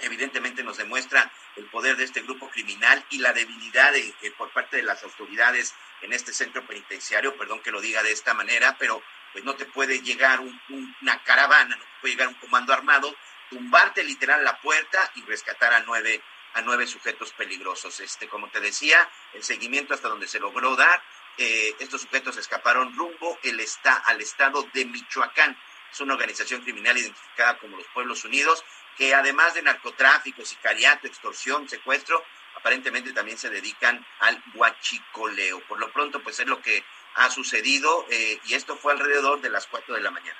[0.00, 4.76] evidentemente nos demuestra el poder de este grupo criminal y la debilidad de, por parte
[4.76, 9.02] de las autoridades en este centro penitenciario, perdón que lo diga de esta manera, pero
[9.32, 13.14] pues no te puede llegar una caravana, no te puede llegar un comando armado,
[13.50, 16.22] tumbarte literal la puerta y rescatar a nueve
[16.54, 18.00] a nueve sujetos peligrosos.
[18.00, 21.00] Este, como te decía, el seguimiento hasta donde se logró dar
[21.38, 25.56] eh, estos sujetos escaparon rumbo el está, al estado de Michoacán.
[25.90, 28.64] Es una organización criminal identificada como los Pueblos Unidos,
[28.96, 32.22] que además de narcotráfico, sicariato, extorsión, secuestro,
[32.56, 35.60] aparentemente también se dedican al guachicoleo.
[35.60, 36.84] Por lo pronto, pues es lo que
[37.14, 40.38] ha sucedido eh, y esto fue alrededor de las 4 de la mañana.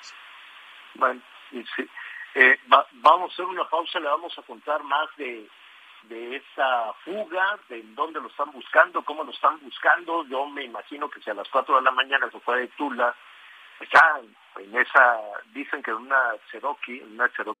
[0.93, 1.21] Bueno,
[1.51, 1.89] sí.
[2.33, 2.59] Eh,
[2.93, 5.47] vamos a hacer una pausa, le vamos a contar más de,
[6.03, 10.25] de esa fuga, de dónde lo están buscando, cómo lo están buscando.
[10.25, 13.13] Yo me imagino que si a las 4 de la mañana se fue de Tula,
[13.81, 14.21] ya
[14.61, 15.19] en esa,
[15.53, 17.60] dicen que una Cherokee, una Cherokee.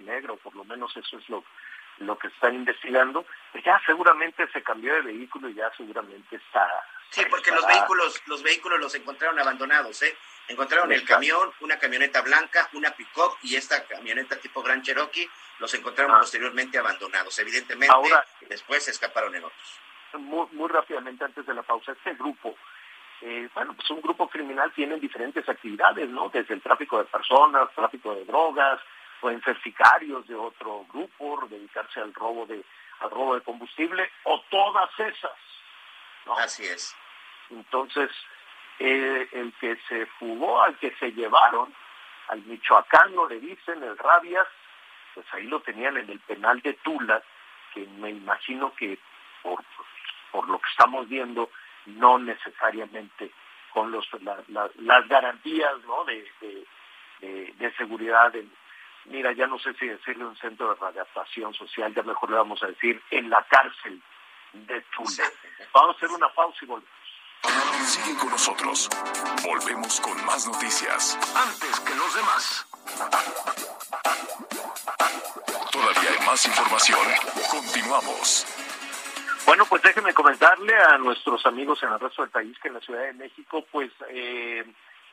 [0.00, 1.44] Negro, por lo menos eso es lo
[1.98, 6.68] lo que están investigando, pues ya seguramente se cambió de vehículo y ya seguramente está.
[7.10, 10.16] Sí, porque los vehículos, los vehículos los encontraron abandonados, ¿eh?
[10.48, 15.28] Encontraron el camión, una camioneta blanca, una pick-up y esta camioneta tipo Gran Cherokee,
[15.58, 16.20] los encontraron ah.
[16.20, 17.38] posteriormente abandonados.
[17.38, 19.80] Evidentemente, Ahora, después se escaparon en otros.
[20.14, 22.56] Muy, muy rápidamente antes de la pausa, este grupo,
[23.20, 26.28] eh, bueno, pues un grupo criminal tiene diferentes actividades, ¿no?
[26.28, 28.80] Desde el tráfico de personas, tráfico de drogas,
[29.24, 32.62] pueden ser sicarios de otro grupo, dedicarse al robo de,
[33.00, 35.32] al robo de combustible, o todas esas.
[36.26, 36.36] ¿no?
[36.36, 36.94] Así es.
[37.48, 38.10] Entonces,
[38.80, 41.74] eh, el que se fugó, al que se llevaron,
[42.28, 44.46] al michoacano le dicen, el Rabias,
[45.14, 47.22] pues ahí lo tenían en el penal de Tula,
[47.72, 48.98] que me imagino que
[49.42, 49.64] por,
[50.32, 51.48] por lo que estamos viendo,
[51.86, 53.30] no necesariamente
[53.72, 56.04] con los, las garantías ¿no?
[56.04, 56.30] de,
[57.22, 58.52] de, de seguridad en,
[59.06, 62.62] mira, ya no sé si decirle un centro de readaptación social, ya mejor le vamos
[62.62, 64.02] a decir en la cárcel
[64.52, 65.30] de Tula.
[65.72, 66.94] Vamos a hacer una pausa y volvemos.
[67.86, 68.88] Sigue con nosotros.
[69.44, 71.18] Volvemos con más noticias.
[71.36, 72.66] Antes que los demás.
[75.70, 77.06] Todavía hay más información.
[77.50, 78.46] Continuamos.
[79.46, 82.80] Bueno, pues déjenme comentarle a nuestros amigos en el resto del país que en la
[82.80, 84.64] Ciudad de México, pues eh,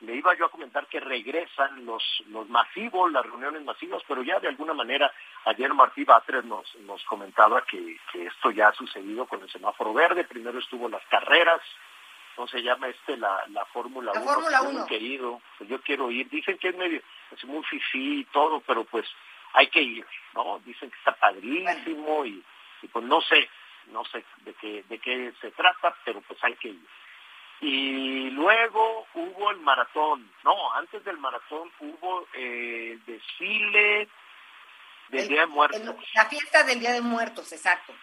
[0.01, 4.39] le iba yo a comentar que regresan los, los masivos, las reuniones masivas, pero ya
[4.39, 5.11] de alguna manera
[5.45, 9.93] ayer Martí Batres nos, nos comentaba que, que esto ya ha sucedido con el semáforo
[9.93, 11.61] verde, primero estuvo las carreras,
[12.35, 13.15] ¿cómo se llama este?
[13.17, 14.23] La, la Fórmula 1.
[14.23, 14.85] Fórmula 1.
[14.87, 18.83] Querido, pues yo quiero ir, dicen que es medio, es muy fifí y todo, pero
[18.85, 19.05] pues
[19.53, 20.59] hay que ir, ¿no?
[20.65, 22.43] Dicen que está padrísimo y,
[22.81, 23.49] y pues no sé,
[23.91, 26.87] no sé de qué, de qué se trata, pero pues hay que ir.
[27.61, 34.09] Y luego hubo el maratón, no, antes del maratón hubo eh, el desfile
[35.09, 35.81] del Día de Muertos.
[36.15, 37.93] la fiesta del Día de Muertos, exacto.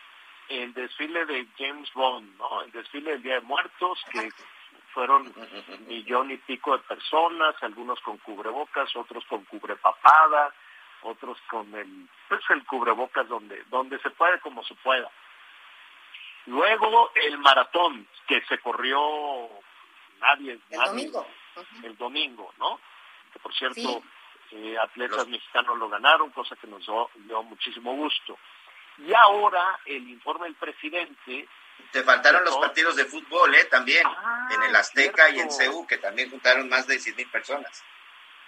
[0.48, 2.62] El desfile de James Bond, ¿no?
[2.62, 4.30] El desfile del Día de Muertos, que
[4.94, 10.54] fueron un millón y pico de personas, algunos con cubrebocas, otros con cubrepapada,
[11.02, 15.10] otros con el, pues el cubrebocas donde, donde se puede como se pueda.
[16.48, 18.98] Luego el maratón que se corrió
[20.18, 20.58] nadie.
[20.70, 21.26] El domingo.
[21.82, 22.80] El domingo, ¿no?
[23.32, 24.02] Que por cierto,
[24.52, 28.38] eh, atletas mexicanos lo ganaron, cosa que nos dio, muchísimo gusto.
[28.96, 31.46] Y ahora el informe del presidente...
[31.92, 33.64] Te faltaron los partidos de fútbol, ¿eh?
[33.66, 37.30] También, ah, en el Azteca y en CEU, que también juntaron más de 100 mil
[37.30, 37.84] personas.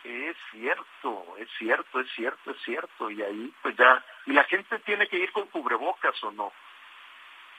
[0.03, 3.11] Es cierto, es cierto, es cierto, es cierto.
[3.11, 4.03] Y ahí, pues ya...
[4.27, 6.53] ¿Y la gente tiene que ir con cubrebocas o no?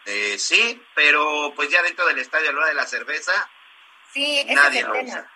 [0.06, 3.50] Eh, sí, pero pues ya dentro del estadio a la hora de la cerveza,
[4.12, 5.32] sí, ese nadie es el tema.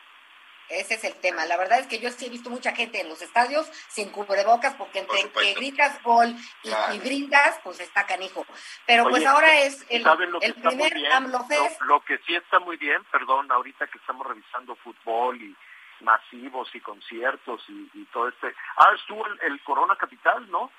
[0.67, 1.45] Ese es el tema.
[1.45, 4.73] La verdad es que yo sí he visto mucha gente en los estadios sin cubrebocas
[4.73, 8.47] porque entre que gritas gol y, brindas, pues está canijo.
[8.87, 10.03] Pero pues ahora es el,
[10.41, 11.81] el primer AMLOFES.
[11.81, 15.55] Lo, lo, que sí está muy bien, perdón, ahorita que estamos revisando fútbol y
[15.99, 18.55] masivos y conciertos y, todo este...
[18.77, 20.71] Ah, estuvo el, Corona Capital, ¿no?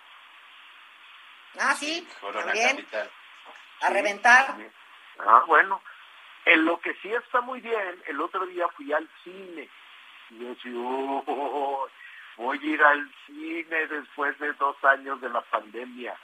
[1.61, 3.09] Ah, sí, Corona Capital
[3.80, 4.54] a reventar.
[5.18, 5.80] Ah, bueno.
[6.44, 9.68] En lo que sí está muy bien, el otro día fui al cine
[10.30, 11.88] y yo decía, oh,
[12.36, 16.16] voy a ir al cine después de dos años de la pandemia.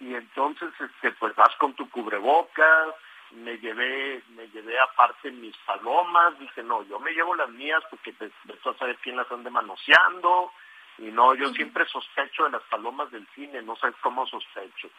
[0.00, 2.94] Y entonces, este, pues vas con tu cubrebocas,
[3.30, 8.12] me llevé, me llevé aparte mis palomas, dije, no, yo me llevo las mías porque
[8.14, 10.52] te, a saber quién las ande manoseando,
[10.98, 14.90] y no, yo siempre sospecho de las palomas del cine, no sé cómo sospecho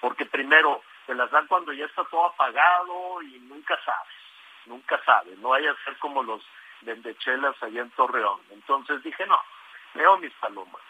[0.00, 4.14] porque primero te las dan cuando ya está todo apagado y nunca sabes,
[4.66, 6.44] nunca sabes, no vaya a ser como los
[6.82, 8.38] vendechelas allá en Torreón.
[8.50, 9.40] Entonces dije, no,
[9.94, 10.82] leo mis palomas.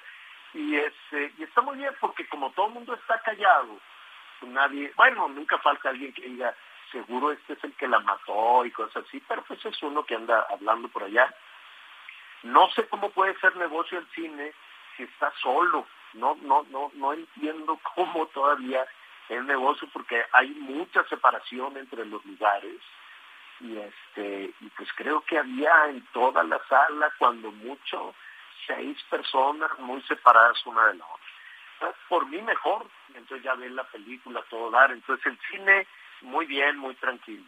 [0.54, 3.78] Y, este, y está muy bien porque como todo el mundo está callado,
[4.40, 6.52] pues nadie, bueno, nunca falta alguien que diga,
[6.90, 10.16] seguro este es el que la mató y cosas así, pero pues es uno que
[10.16, 11.33] anda hablando por allá.
[12.42, 14.52] No sé cómo puede ser negocio el cine
[14.96, 15.87] si está solo.
[16.14, 18.85] No, no, no, no entiendo cómo todavía
[19.28, 22.80] es negocio porque hay mucha separación entre los lugares
[23.60, 28.14] y este y pues creo que había en toda la sala cuando mucho
[28.66, 31.94] seis personas muy separadas una de la otra.
[32.08, 35.86] Por mí mejor, entonces ya ven la película todo dar, entonces el cine
[36.22, 37.44] muy bien, muy tranquilo.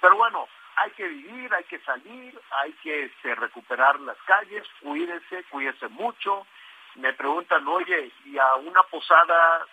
[0.00, 5.44] Pero bueno, hay que vivir, hay que salir, hay que este, recuperar las calles, cuídese,
[5.44, 6.46] cuídese mucho.
[6.94, 9.66] Me preguntan, oye, ¿y a una posada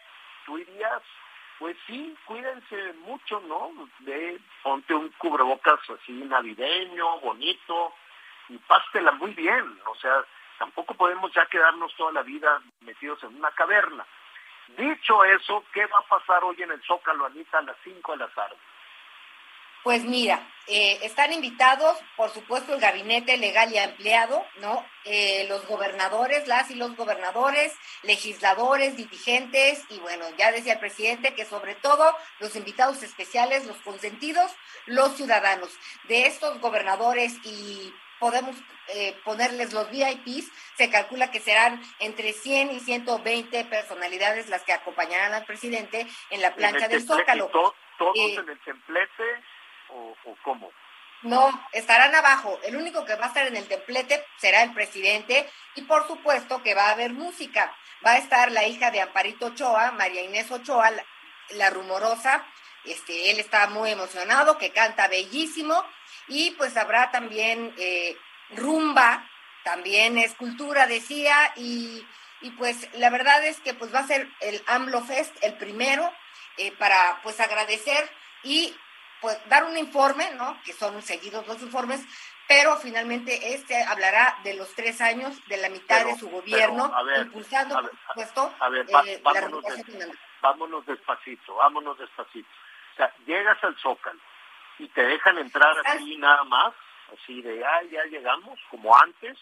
[0.45, 1.01] tú irías?
[1.59, 3.71] Pues sí, cuídense mucho, ¿no?
[3.99, 7.93] De, ponte un cubrebocas así navideño, bonito,
[8.47, 9.77] y pástela muy bien.
[9.85, 10.23] O sea,
[10.57, 14.05] tampoco podemos ya quedarnos toda la vida metidos en una caverna.
[14.77, 18.17] Dicho eso, ¿qué va a pasar hoy en el Zócalo, Anita, a las 5 de
[18.17, 18.55] la tarde?
[19.83, 24.85] Pues mira, eh, están invitados, por supuesto, el gabinete legal y empleado, ¿no?
[25.03, 31.33] Eh, los gobernadores, las y los gobernadores, legisladores, dirigentes, y bueno, ya decía el presidente
[31.33, 34.51] que sobre todo los invitados especiales, los consentidos,
[34.85, 35.75] los ciudadanos.
[36.07, 38.55] De estos gobernadores y podemos
[38.89, 44.73] eh, ponerles los VIPs, se calcula que serán entre 100 y 120 personalidades las que
[44.73, 47.47] acompañarán al presidente en la plancha del Zócalo.
[47.47, 47.73] ¿Todos
[48.15, 49.23] en el templete?
[49.91, 50.71] O, cómo?
[51.21, 52.59] No, estarán abajo.
[52.63, 56.63] El único que va a estar en el templete será el presidente y por supuesto
[56.63, 57.75] que va a haber música.
[58.05, 60.91] Va a estar la hija de Amparito Ochoa, María Inés Ochoa,
[61.49, 62.45] la, rumorosa.
[62.85, 65.83] Este, él está muy emocionado, que canta bellísimo
[66.29, 68.15] y pues habrá también eh,
[68.51, 69.29] rumba,
[69.63, 72.05] también escultura, decía, y,
[72.39, 76.13] y, pues la verdad es que pues va a ser el AMLO Fest, el primero,
[76.57, 78.09] eh, para pues agradecer
[78.43, 78.75] y
[79.21, 80.59] pues, dar un informe, ¿no?
[80.63, 82.01] Que son seguidos los informes,
[82.47, 87.79] pero finalmente este hablará de los tres años, de la mitad de su gobierno, impulsando,
[87.79, 88.55] por supuesto,
[89.05, 89.63] eh, vámonos,
[90.41, 92.49] vámonos despacito, vámonos despacito.
[92.93, 94.19] O sea, llegas al Zócalo
[94.79, 96.73] y te dejan entrar así nada más,
[97.13, 99.37] así de, ah, ya llegamos, como antes,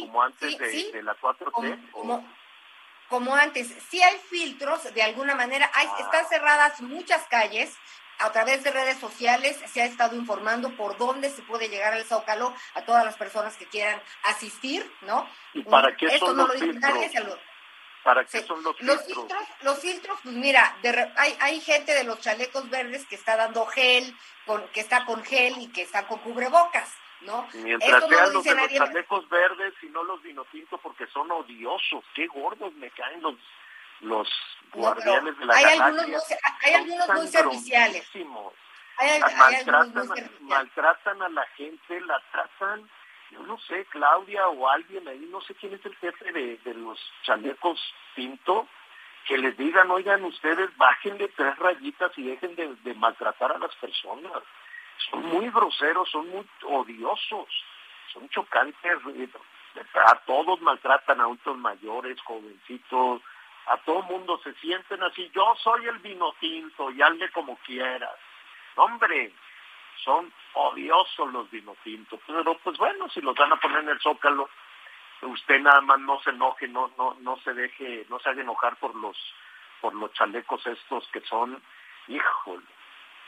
[0.00, 1.90] como antes de, la 4T.
[1.92, 2.26] Como,
[3.08, 5.96] como, antes, sí hay filtros, de alguna manera, hay, ah.
[6.00, 7.78] están cerradas muchas calles,
[8.18, 12.04] a través de redes sociales se ha estado informando por dónde se puede llegar al
[12.04, 15.28] Zócalo a todas las personas que quieran asistir, ¿no?
[15.54, 17.38] ¿Y para qué son los filtros?
[18.02, 19.26] ¿Para qué son los filtros?
[19.62, 20.76] Los filtros, pues mira,
[21.16, 25.22] hay, hay gente de los chalecos verdes que está dando gel, con, que está con
[25.24, 26.92] gel y que está con cubrebocas.
[27.20, 27.48] ¿No?
[27.52, 32.28] Mientras sean los de los chalecos verdes y no los vinotintos porque son odiosos, qué
[32.28, 33.34] gordos me caen los
[34.00, 34.28] los
[34.72, 36.24] guardianes de la hay algunos,
[36.62, 38.10] hay algunos muy serviciales.
[40.40, 42.88] maltratan, a la gente, la tratan,
[43.30, 46.98] yo no sé, Claudia o alguien ahí, no sé quién es el jefe de, los
[47.22, 47.80] chalecos
[48.14, 48.66] Pinto,
[49.26, 53.74] que les digan, oigan, ustedes bajen de tres rayitas y dejen de, maltratar a las
[53.76, 54.42] personas.
[55.10, 57.48] Son muy groseros, son muy odiosos,
[58.12, 58.98] son chocantes.
[59.94, 63.22] A todos maltratan a adultos mayores, jovencitos,
[63.68, 68.16] a todo mundo se sienten así, yo soy el vino tinto y hazle como quieras.
[68.76, 69.32] Hombre,
[70.04, 74.00] son odiosos los vino tintos, pero pues bueno, si los van a poner en el
[74.00, 74.48] zócalo,
[75.22, 78.76] usted nada más no se enoje, no, no, no se deje, no se haga enojar
[78.76, 79.16] por los,
[79.80, 81.62] por los chalecos estos que son,
[82.06, 82.66] híjole,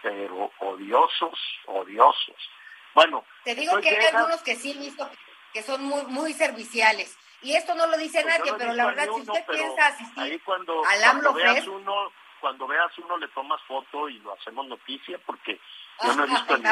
[0.02, 2.50] pero odiosos, odiosos.
[2.94, 3.24] Bueno.
[3.44, 5.08] Te digo que hay algunos que sí visto
[5.52, 9.04] que son muy, muy serviciales y esto no lo dice pues nadie, pero la verdad,
[9.04, 14.08] si usted piensa asistir cuando, al AMLO veas uno, cuando veas uno le tomas foto
[14.08, 15.60] y lo hacemos noticia, porque
[16.02, 16.68] yo no he visto ni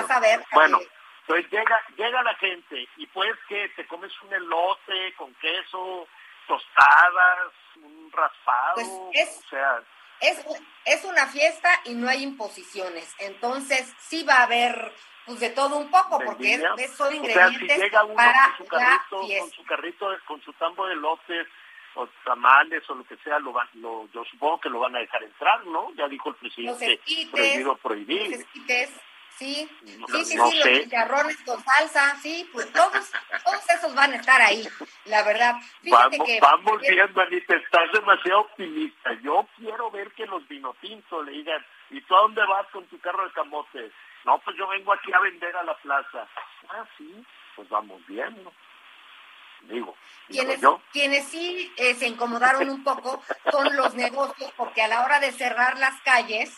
[0.53, 0.79] Bueno,
[1.27, 6.07] pues llega, llega la gente y pues que te comes un elote con queso,
[6.47, 9.83] tostadas, un raspado, pues es, o sea...
[10.21, 10.45] Es,
[10.85, 14.93] es una fiesta y no hay imposiciones, entonces sí va a haber
[15.27, 18.71] pues de todo un poco, porque es, son ingredientes si llega uno para con su
[18.71, 21.47] carrito, con su carrito, con su tambo de lotes
[21.97, 25.01] o tamales o lo que sea, lo, van, lo yo supongo que lo van a
[25.01, 25.93] dejar entrar, ¿no?
[25.97, 27.01] Ya dijo el presidente,
[27.31, 28.31] prohibido prohibir.
[28.31, 28.91] Los esquites,
[29.39, 33.13] Sí, sí, sí, sí, los chicharrones con salsa, sí, pues todos,
[33.45, 34.67] todos esos van a estar ahí,
[35.05, 35.55] la verdad.
[35.85, 39.13] vamos, vamos viendo, Anita, estás demasiado optimista.
[39.23, 42.99] Yo quiero ver que los vinotintos le digan, ¿y tú a dónde vas con tu
[42.99, 43.93] carro de camote?
[44.25, 46.27] No, pues yo vengo aquí a vender a la plaza.
[46.71, 47.25] Ah, sí,
[47.55, 48.53] pues vamos viendo.
[49.63, 49.97] Digo,
[50.29, 50.61] quienes,
[50.93, 55.33] quienes sí eh, se incomodaron un poco son los negocios, porque a la hora de
[55.33, 56.57] cerrar las calles,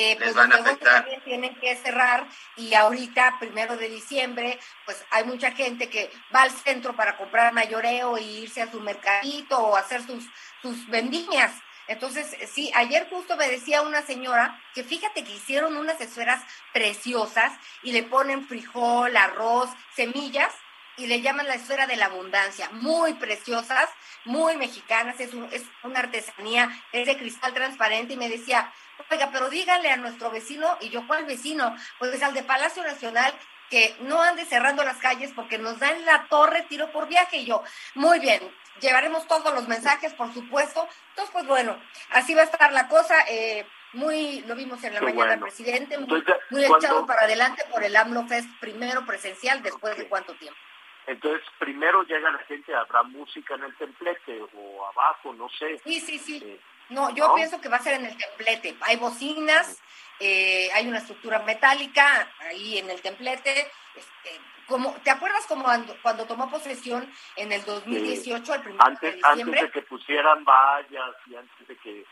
[0.00, 2.26] eh, pues los negocios también tienen que cerrar
[2.56, 7.52] y ahorita, primero de diciembre, pues hay mucha gente que va al centro para comprar
[7.52, 10.24] mayoreo e irse a su mercadito o hacer sus,
[10.62, 11.52] sus vendimias.
[11.86, 16.42] Entonces, sí, ayer justo me decía una señora que fíjate que hicieron unas esferas
[16.72, 20.54] preciosas y le ponen frijol, arroz, semillas
[20.96, 23.88] y le llaman la esfera de la abundancia, muy preciosas,
[24.24, 28.72] muy mexicanas, es, es una artesanía, es de cristal transparente y me decía,
[29.10, 31.74] oiga, pero díganle a nuestro vecino, y yo, ¿cuál vecino?
[31.98, 33.32] Pues al de Palacio Nacional,
[33.70, 37.38] que no ande cerrando las calles porque nos dan la torre tiro por viaje.
[37.38, 37.62] Y yo,
[37.94, 38.40] muy bien,
[38.80, 40.86] llevaremos todos los mensajes, por supuesto.
[41.10, 41.80] Entonces, pues bueno,
[42.10, 43.14] así va a estar la cosa.
[43.28, 48.26] Eh, muy, lo vimos en la mañana, presidente, muy, echado para adelante por el AMLO
[48.26, 50.58] Fest, primero presencial, después de cuánto tiempo.
[51.06, 55.80] Entonces, primero llega la gente, habrá música en el templete o abajo, no sé.
[55.84, 56.40] Sí, sí, sí.
[56.44, 56.60] Eh,
[56.90, 58.76] no, yo pienso que va a ser en el templete.
[58.82, 59.80] Hay bocinas,
[60.18, 63.70] eh, hay una estructura metálica ahí en el templete.
[63.94, 65.64] Este, como, ¿Te acuerdas como
[66.02, 69.60] cuando, tomó posesión en el 2018, al primero antes, de diciembre?
[69.60, 72.04] Antes de que pusieran vallas y antes de que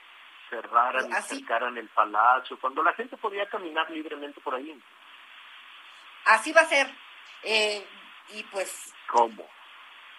[0.51, 4.81] cerraran y cercaran el palacio, cuando la gente podía caminar libremente por ahí.
[6.24, 6.91] Así va a ser.
[7.45, 7.87] Eh,
[8.31, 9.49] y pues cómo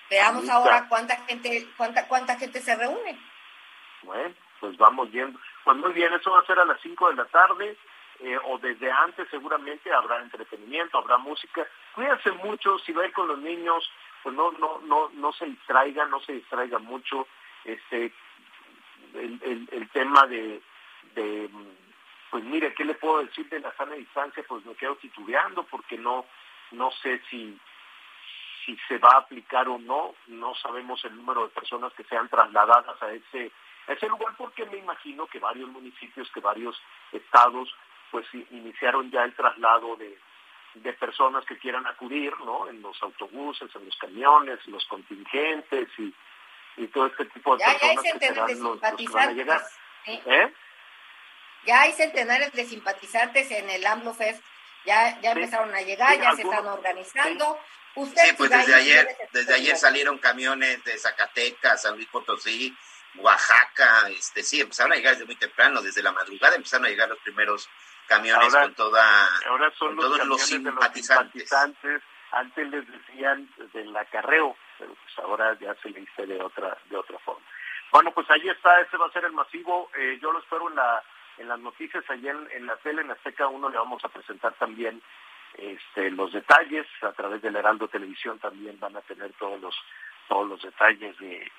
[0.10, 3.20] veamos ahora cuánta gente cuánta cuánta gente se reúne
[4.02, 5.40] bueno pues vamos viendo.
[5.64, 7.78] Pues muy bien eso va a ser a las 5 de la tarde
[8.20, 11.68] eh, o desde antes seguramente habrá entretenimiento habrá música.
[11.94, 13.90] Cuídense mucho si va con los niños
[14.24, 17.28] pues no no no no se distraiga no se distraiga mucho
[17.64, 18.14] este
[19.14, 20.62] el, el, tema de,
[21.16, 21.50] de
[22.30, 25.98] pues mire qué le puedo decir de la sana distancia pues me quedo titubeando porque
[25.98, 26.26] no
[26.72, 27.58] no sé si
[28.66, 32.30] si se va a aplicar o no, no sabemos el número de personas que sean
[32.30, 33.52] trasladadas a ese,
[33.94, 36.80] ese lugar porque me imagino que varios municipios, que varios
[37.12, 37.74] estados,
[38.12, 40.18] pues iniciaron ya el traslado de,
[40.76, 42.68] de personas que quieran acudir, ¿no?
[42.68, 46.14] En los autobuses, en los camiones, los contingentes y,
[46.78, 49.62] y todo este tipo de personas que serán los, que van a llegar.
[50.06, 50.54] ¿Eh?
[51.66, 54.44] Ya hay centenares de simpatizantes en el AMLO Fest,
[54.86, 57.60] ya, ya empezaron a llegar, ya se están organizando
[58.06, 62.76] sí, pues desde ayer, desde ayer salieron camiones de Zacatecas, San Luis Potosí,
[63.16, 67.10] Oaxaca, este, sí, empezaron a llegar desde muy temprano, desde la madrugada empezaron a llegar
[67.10, 67.70] los primeros
[68.08, 71.52] camiones con toda, ahora son los todos los simpatizantes.
[72.32, 76.96] Antes les decían del acarreo, pero pues ahora ya se le dice de otra, de
[76.96, 77.46] otra forma.
[77.92, 79.90] Bueno, pues ahí está, ese va a ser el masivo.
[79.96, 81.04] Eh, yo lo espero en la
[81.40, 84.54] en las noticias, allá en, en la tele, en Azteca 1 le vamos a presentar
[84.56, 85.02] también
[85.58, 89.76] este, los detalles a través del Heraldo Televisión también van a tener todos los
[90.30, 91.52] todos los detalles de,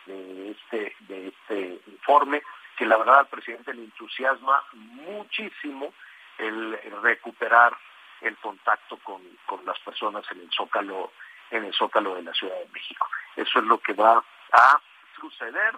[0.50, 2.42] este de este informe
[2.78, 5.92] que la verdad al presidente le entusiasma muchísimo
[6.38, 7.76] el, recuperar
[8.22, 11.12] el contacto con, con, las personas en el zócalo
[11.50, 13.06] en el zócalo de la Ciudad de México
[13.36, 14.80] eso es lo que va a
[15.20, 15.74] suceder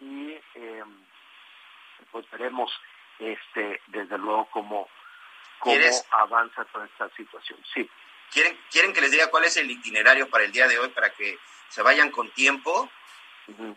[0.00, 0.84] y eh,
[2.10, 2.72] pues veremos
[3.20, 4.88] este desde luego cómo
[5.60, 5.76] cómo
[6.12, 7.58] avanza toda esta situación.
[7.72, 7.88] Sí.
[8.32, 11.10] ¿Quieren, ¿Quieren que les diga cuál es el itinerario para el día de hoy para
[11.10, 11.38] que
[11.70, 12.90] se vayan con tiempo?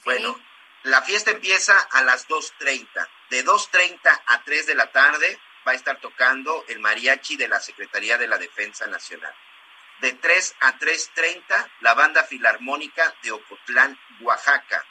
[0.04, 0.40] Bueno,
[0.84, 3.08] la fiesta empieza a las 2.30.
[3.30, 7.60] De 2.30 a 3 de la tarde va a estar tocando el mariachi de la
[7.60, 9.34] Secretaría de la Defensa Nacional.
[10.02, 14.86] De 3 a 3.30, la banda filarmónica de Ocotlán, Oaxaca.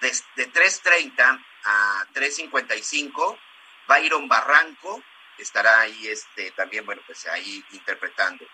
[0.00, 3.38] De, de 3.30 a 3.55,
[3.86, 5.02] Byron Barranco,
[5.38, 8.46] estará ahí este, también, bueno, pues ahí interpretando.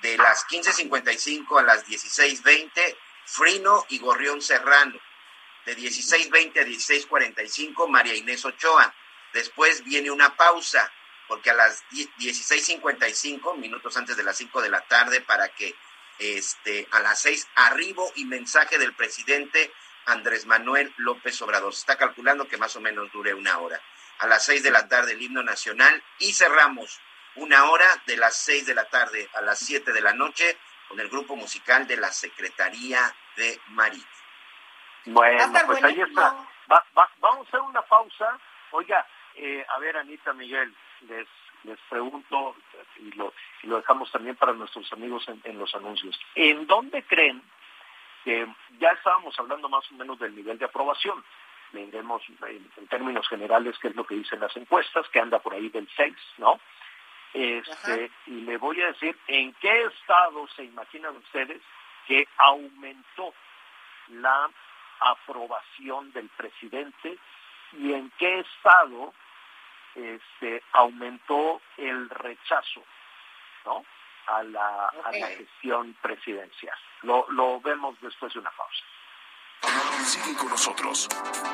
[0.00, 4.98] De las 15.55 a las 16.20, Frino y Gorrión Serrano.
[5.66, 8.92] De 16.20 a 16.45, María Inés Ochoa.
[9.32, 10.90] Después viene una pausa,
[11.28, 15.74] porque a las 16.55, minutos antes de las 5 de la tarde, para que
[16.18, 19.72] este, a las 6, arribo y mensaje del presidente
[20.06, 21.72] Andrés Manuel López Obrador.
[21.74, 23.80] Se está calculando que más o menos dure una hora
[24.18, 27.00] a las seis de la tarde el himno nacional y cerramos
[27.34, 30.56] una hora de las seis de la tarde a las siete de la noche
[30.92, 33.00] con el grupo musical de la Secretaría
[33.34, 34.04] de Marina.
[35.06, 36.36] Bueno, pues ahí está.
[37.18, 38.38] vamos a hacer una pausa.
[38.72, 40.74] Oiga, eh, a ver, Anita Miguel,
[41.08, 41.26] les,
[41.64, 42.54] les pregunto,
[42.96, 43.32] y lo,
[43.62, 47.42] y lo dejamos también para nuestros amigos en, los anuncios, ¿en dónde creen
[48.22, 48.46] que
[48.78, 51.24] ya estábamos hablando más o menos del nivel de aprobación?
[51.72, 55.54] Le diremos en, términos generales qué es lo que dicen las encuestas, que anda por
[55.54, 56.60] ahí del 6, ¿no?
[57.34, 61.62] Este, y le voy a decir en qué estado se imaginan ustedes
[62.06, 63.32] que aumentó
[64.08, 64.50] la
[65.00, 67.18] aprobación del presidente
[67.72, 69.14] y en qué estado
[69.94, 72.84] este, aumentó el rechazo
[73.64, 73.84] ¿no?
[74.26, 76.76] a, la, a la gestión presidencial.
[77.02, 78.84] Lo, lo vemos después de una pausa.
[80.04, 81.08] Sigue con nosotros.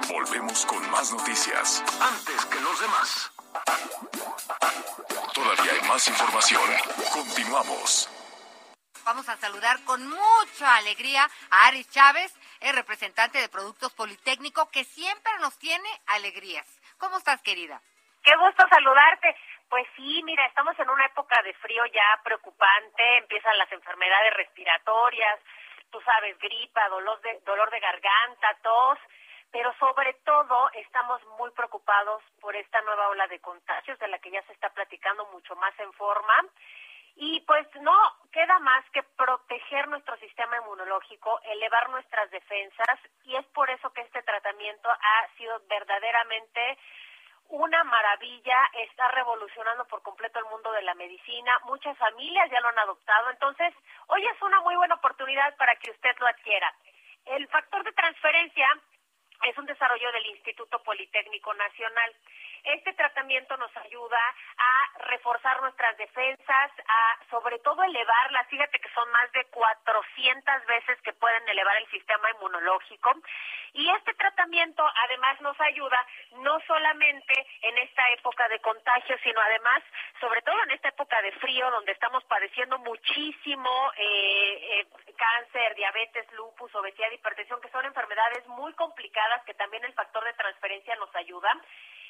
[0.09, 1.85] Volvemos con más noticias.
[2.01, 3.33] Antes que los demás.
[5.39, 6.63] Todavía hay más información.
[7.13, 8.11] Continuamos.
[9.05, 14.83] Vamos a saludar con mucha alegría a Aris Chávez, el representante de Productos Politécnico, que
[14.83, 16.67] siempre nos tiene alegrías.
[16.99, 17.81] ¿Cómo estás, querida?
[18.25, 19.37] Qué gusto saludarte.
[19.71, 25.39] Pues sí, mira, estamos en una época de frío ya preocupante, empiezan las enfermedades respiratorias,
[25.93, 28.99] tú sabes, gripa, dolor de, dolor de garganta, tos,
[29.51, 34.31] pero sobre todo estamos muy preocupados por esta nueva ola de contagios de la que
[34.31, 36.45] ya se está platicando mucho más en forma.
[37.17, 37.97] Y pues no
[38.31, 44.03] queda más que proteger nuestro sistema inmunológico, elevar nuestras defensas y es por eso que
[44.03, 46.79] este tratamiento ha sido verdaderamente
[47.49, 52.69] una maravilla, está revolucionando por completo el mundo de la medicina, muchas familias ya lo
[52.69, 53.75] han adoptado, entonces
[54.07, 56.73] hoy es una muy buena oportunidad para que usted lo adquiera.
[57.25, 58.69] El factor de transferencia
[59.47, 62.15] es un desarrollo del Instituto Politécnico Nacional.
[62.69, 64.21] Este tratamiento nos ayuda
[64.59, 68.47] a reforzar nuestras defensas, a sobre todo elevarlas.
[68.49, 73.11] Fíjate que son más de 400 veces que pueden elevar el sistema inmunológico.
[73.73, 76.07] Y este tratamiento además nos ayuda
[76.43, 79.83] no solamente en esta época de contagio, sino además,
[80.21, 86.31] sobre todo en esta época de frío, donde estamos padeciendo muchísimo eh, eh, cáncer, diabetes,
[86.33, 91.15] lupus, obesidad, hipertensión, que son enfermedades muy complicadas que también el factor de transferencia nos
[91.17, 91.49] ayuda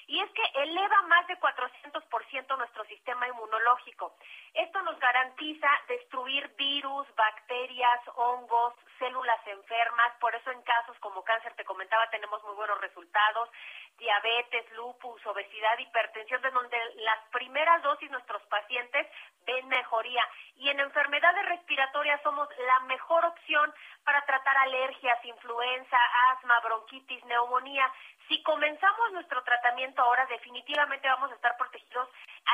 [0.09, 4.17] y es que eleva más de 400% nuestro sistema inmunológico.
[4.55, 11.55] Esto nos garantiza destruir virus, bacterias, hongos, células enfermas, por eso en casos como cáncer,
[11.55, 13.51] te comentaba, tenemos muy buenos resultados,
[13.99, 19.07] diabetes, lupus, obesidad, hipertensión, de donde las primeras dosis nuestros pacientes
[19.45, 20.27] ven mejoría.
[20.57, 25.99] Y en enfermedades respiratorias somos la mejor opción para tratar alergias, influenza,
[26.33, 27.93] asma, bronquitis, neumonía.
[28.29, 32.09] Si comenzamos nuestro tratamiento ahora, definitivamente vamos a estar protegidos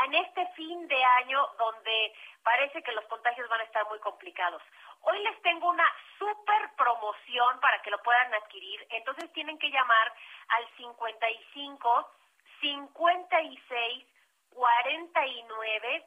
[0.04, 2.14] en este fin de año donde
[2.44, 4.62] parece que los contagios van a estar muy complicados.
[5.00, 8.86] Hoy les tengo una super promoción para que lo puedan adquirir.
[8.90, 10.14] Entonces tienen que llamar
[10.48, 12.10] al 55
[12.60, 14.06] 56
[14.50, 16.06] 49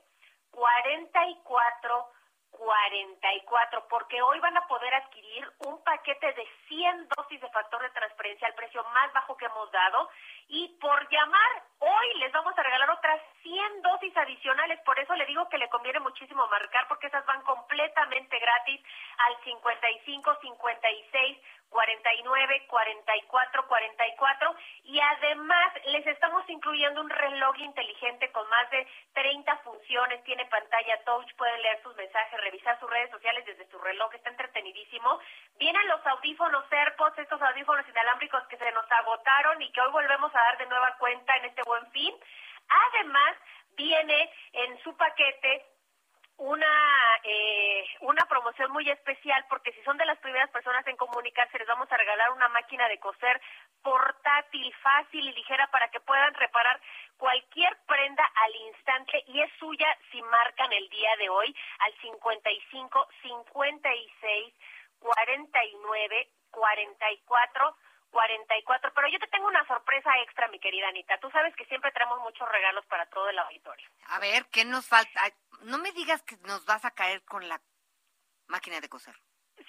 [0.52, 2.17] 44
[2.58, 7.90] 44, porque hoy van a poder adquirir un paquete de 100 dosis de factor de
[7.92, 10.10] transferencia al precio más bajo que hemos dado.
[10.50, 15.26] Y por llamar hoy les vamos a regalar otras 100 dosis adicionales, por eso le
[15.26, 18.82] digo que le conviene muchísimo marcar porque esas van completamente gratis
[19.18, 21.38] al 55 56
[21.70, 29.58] 49 44 44 y además les estamos incluyendo un reloj inteligente con más de 30
[29.58, 34.14] funciones, tiene pantalla touch, pueden leer sus mensajes, revisar sus redes sociales desde su reloj,
[34.14, 35.20] está entretenidísimo.
[35.58, 40.34] Vienen los audífonos AirPods, estos audífonos inalámbricos que se nos agotaron y que hoy volvemos
[40.34, 42.14] a dar de nueva cuenta en este buen fin.
[42.70, 43.36] Además,
[43.76, 45.66] viene en su paquete
[46.38, 47.87] una eh,
[48.58, 51.98] promoción muy especial porque si son de las primeras personas en comunicarse les vamos a
[51.98, 53.40] regalar una máquina de coser
[53.84, 56.82] portátil, fácil y ligera para que puedan reparar
[57.18, 63.08] cualquier prenda al instante y es suya si marcan el día de hoy al 55
[63.22, 64.54] 56
[65.00, 67.76] 49 44
[68.10, 68.92] 44.
[68.96, 71.20] Pero yo te tengo una sorpresa extra, mi querida Anita.
[71.20, 73.88] Tú sabes que siempre traemos muchos regalos para todo el auditorio.
[74.08, 75.22] A ver, ¿qué nos falta?
[75.64, 77.60] No me digas que nos vas a caer con la
[78.48, 79.16] máquina de coser.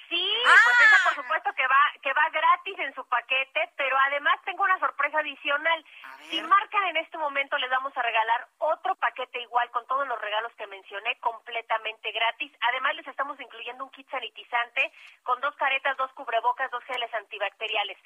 [0.09, 1.23] Sí, pues esa por ah.
[1.23, 5.85] supuesto que va que va gratis en su paquete, pero además tengo una sorpresa adicional.
[6.29, 10.21] Si marcan en este momento les vamos a regalar otro paquete igual con todos los
[10.21, 12.53] regalos que mencioné completamente gratis.
[12.69, 17.99] Además les estamos incluyendo un kit sanitizante con dos caretas, dos cubrebocas, dos geles antibacteriales.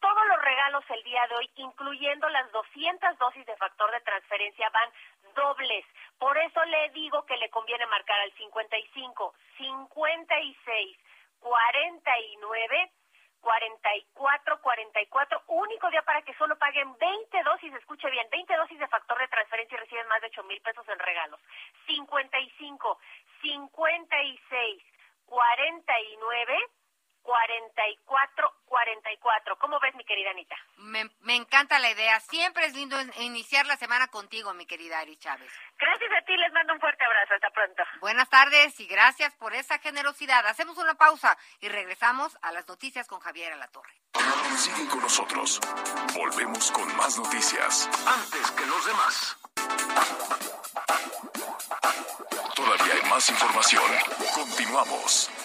[0.00, 4.70] Todos los regalos el día de hoy, incluyendo las 200 dosis de factor de transferencia,
[4.70, 4.90] van
[5.34, 5.84] dobles.
[6.18, 10.98] Por eso le digo que le conviene marcar al 55, 56
[11.40, 12.90] 49
[13.40, 18.88] 44 44, único día para que solo paguen 20 dosis, escuche bien, 20 dosis de
[18.88, 21.40] factor de transferencia y reciben más de ocho mil pesos en regalos.
[21.86, 22.98] 55
[23.42, 24.82] 56
[25.26, 26.70] 49
[27.22, 29.58] 44 44.
[29.58, 30.54] ¿Cómo ves, mi querida Anita?
[30.76, 32.20] Me, me, encanta la idea.
[32.20, 35.52] Siempre es lindo iniciar la semana contigo, mi querida Ari Chávez.
[35.76, 37.34] Gracias a ti, les mando un fuerte abrazo.
[37.34, 37.82] Hasta pronto.
[38.00, 40.46] Buenas tardes y gracias por esa generosidad.
[40.46, 43.92] Hacemos una pausa y regresamos a las noticias con Javier Alatorre.
[44.56, 45.60] Siguen con nosotros.
[46.14, 47.88] Volvemos con más noticias.
[48.06, 49.36] Antes que los demás.
[52.54, 53.90] Todavía hay más información.
[54.34, 55.39] Continuamos.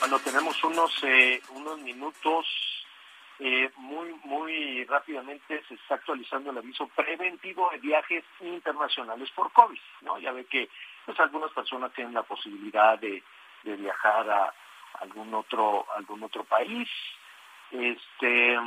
[0.00, 2.46] Bueno, tenemos unos, eh, unos minutos.
[3.38, 9.78] Eh, muy, muy rápidamente se está actualizando el aviso preventivo de viajes internacionales por COVID,
[10.02, 10.18] ¿no?
[10.18, 10.68] Ya ve que
[11.06, 13.22] pues algunas personas tienen la posibilidad de,
[13.62, 14.54] de viajar a
[15.00, 16.88] algún otro, algún otro país.
[17.70, 18.58] Este,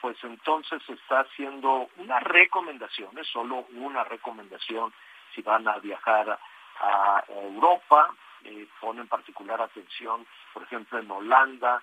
[0.00, 4.92] pues entonces se está haciendo una recomendación, es solo una recomendación
[5.34, 6.38] si van a viajar
[6.80, 8.14] a Europa,
[8.44, 11.82] eh, ponen particular atención, por ejemplo, en Holanda,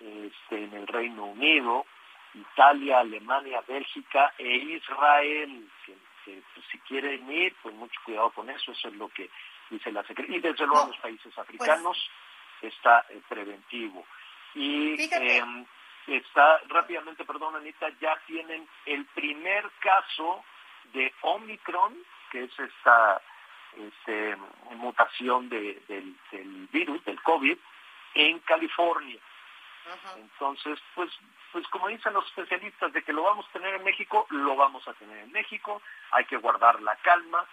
[0.00, 1.86] este, en el Reino Unido,
[2.34, 5.68] Italia, Alemania, Bélgica e Israel.
[5.84, 5.94] Que,
[6.24, 9.30] pues, si quieren ir, pues mucho cuidado con eso, eso es lo que
[9.70, 10.38] dice la Secretaría.
[10.38, 12.10] Y desde luego los países pues africanos
[12.60, 14.04] está eh, preventivo.
[14.54, 15.66] Y em,
[16.06, 20.44] está rápidamente, perdón Anita, ya tienen el primer caso
[20.92, 21.96] de Omicron,
[22.30, 23.20] que es esta
[23.76, 24.36] este,
[24.76, 27.56] mutación de, del, del, virus, del COVID,
[28.14, 29.20] en California.
[30.16, 31.10] Entonces, pues,
[31.52, 34.86] pues como dicen los especialistas de que lo vamos a tener en México, lo vamos
[34.88, 35.80] a tener en México.
[36.10, 37.44] Hay que guardar la calma,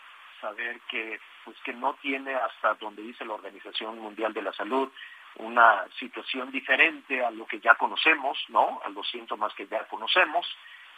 [0.41, 4.91] saber que, pues, que no tiene hasta donde dice la Organización Mundial de la Salud
[5.35, 8.81] una situación diferente a lo que ya conocemos, ¿no?
[8.85, 10.45] A los síntomas que ya conocemos.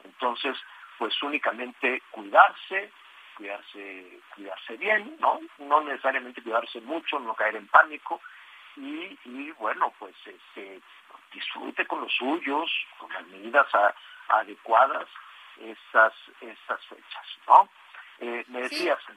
[0.03, 0.57] Entonces,
[0.97, 2.91] pues únicamente cuidarse,
[3.35, 5.39] cuidarse, cuidarse bien, ¿no?
[5.59, 8.21] No necesariamente cuidarse mucho, no caer en pánico
[8.77, 10.81] y, y bueno, pues este,
[11.31, 13.67] disfrute con los suyos, con las medidas
[14.29, 15.07] adecuadas
[15.59, 17.69] estas, estas fechas, ¿no?
[18.19, 19.13] Eh, me decías, sí.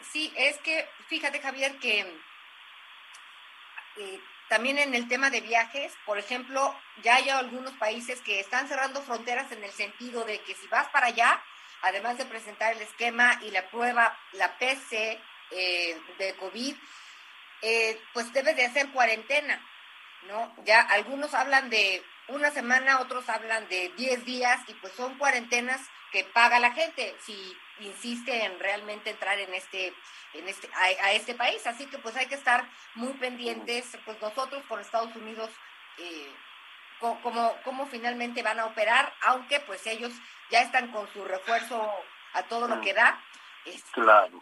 [0.00, 2.00] Sí, es que fíjate Javier que
[3.96, 8.66] eh, también en el tema de viajes, por ejemplo, ya hay algunos países que están
[8.68, 11.42] cerrando fronteras en el sentido de que si vas para allá,
[11.82, 15.20] además de presentar el esquema y la prueba, la PC
[15.50, 16.76] eh, de COVID,
[17.62, 19.64] eh, pues debes de hacer cuarentena,
[20.28, 20.54] ¿no?
[20.64, 25.80] Ya algunos hablan de una semana, otros hablan de 10 días y pues son cuarentenas
[26.10, 29.92] que paga la gente si insiste en realmente entrar en este
[30.32, 32.64] en este a, este país así que pues hay que estar
[32.94, 35.50] muy pendientes pues nosotros por Estados Unidos
[35.98, 36.32] eh,
[36.98, 40.12] cómo, cómo finalmente van a operar, aunque pues ellos
[40.50, 41.90] ya están con su refuerzo
[42.34, 42.80] a todo lo mm.
[42.80, 43.20] que da.
[43.64, 44.40] Este, claro.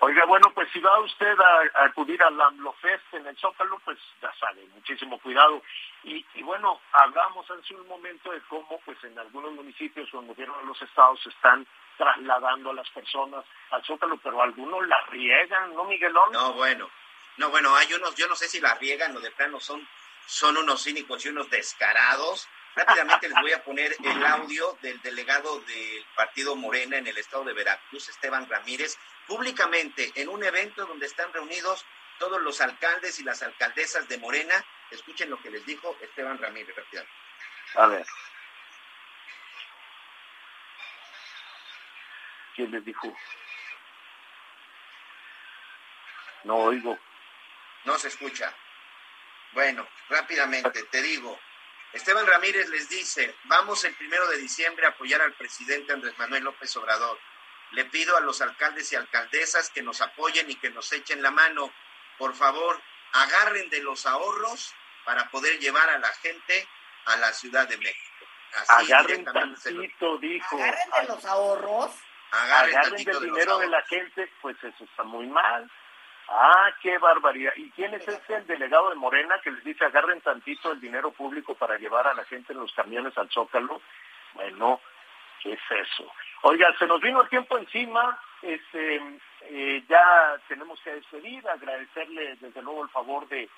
[0.00, 4.30] Oiga, bueno, pues si va usted a, acudir al AMLOFEST en el Zócalo, pues ya
[4.38, 5.62] sabe, muchísimo cuidado.
[6.04, 10.28] Y, y, bueno, hablamos hace un momento de cómo pues en algunos municipios o en
[10.28, 11.66] gobierno de los estados están
[11.96, 16.30] trasladando a las personas al Zócalo, pero algunos la riegan, ¿no, Miguelón?
[16.30, 16.90] No, bueno,
[17.38, 19.86] no, bueno, hay unos, yo no sé si la riegan o de plano son
[20.26, 22.48] son unos cínicos y unos descarados.
[22.74, 27.44] Rápidamente les voy a poner el audio del delegado del partido Morena en el estado
[27.44, 31.86] de Veracruz, Esteban Ramírez, públicamente en un evento donde están reunidos
[32.18, 34.64] todos los alcaldes y las alcaldesas de Morena.
[34.90, 37.12] Escuchen lo que les dijo Esteban Ramírez rápidamente.
[37.74, 38.06] A ver.
[42.54, 43.14] ¿Quién les dijo?
[46.44, 46.98] No oigo.
[47.84, 48.54] No se escucha.
[49.52, 51.38] Bueno, rápidamente, te digo,
[51.92, 56.44] Esteban Ramírez les dice, vamos el primero de diciembre a apoyar al presidente Andrés Manuel
[56.44, 57.18] López Obrador.
[57.70, 61.30] Le pido a los alcaldes y alcaldesas que nos apoyen y que nos echen la
[61.30, 61.72] mano.
[62.18, 62.80] Por favor,
[63.12, 64.74] agarren de los ahorros
[65.04, 66.68] para poder llevar a la gente
[67.06, 68.26] a la Ciudad de México.
[68.68, 70.56] agarren tantito, dijo.
[70.56, 71.92] Agarren de los ahorros.
[72.30, 75.70] Agarren, del dinero de la gente, pues eso está muy mal.
[76.28, 77.52] Ah, qué barbaridad.
[77.56, 81.12] ¿Y quién es este el delegado de Morena que les dice agarren tantito el dinero
[81.12, 83.80] público para llevar a la gente en los camiones al Zócalo?
[84.34, 84.80] Bueno,
[85.42, 86.12] ¿qué es eso?
[86.42, 89.00] Oiga, se nos vino el tiempo encima, este,
[89.42, 93.48] eh, ya tenemos que despedir, agradecerle desde luego el favor de,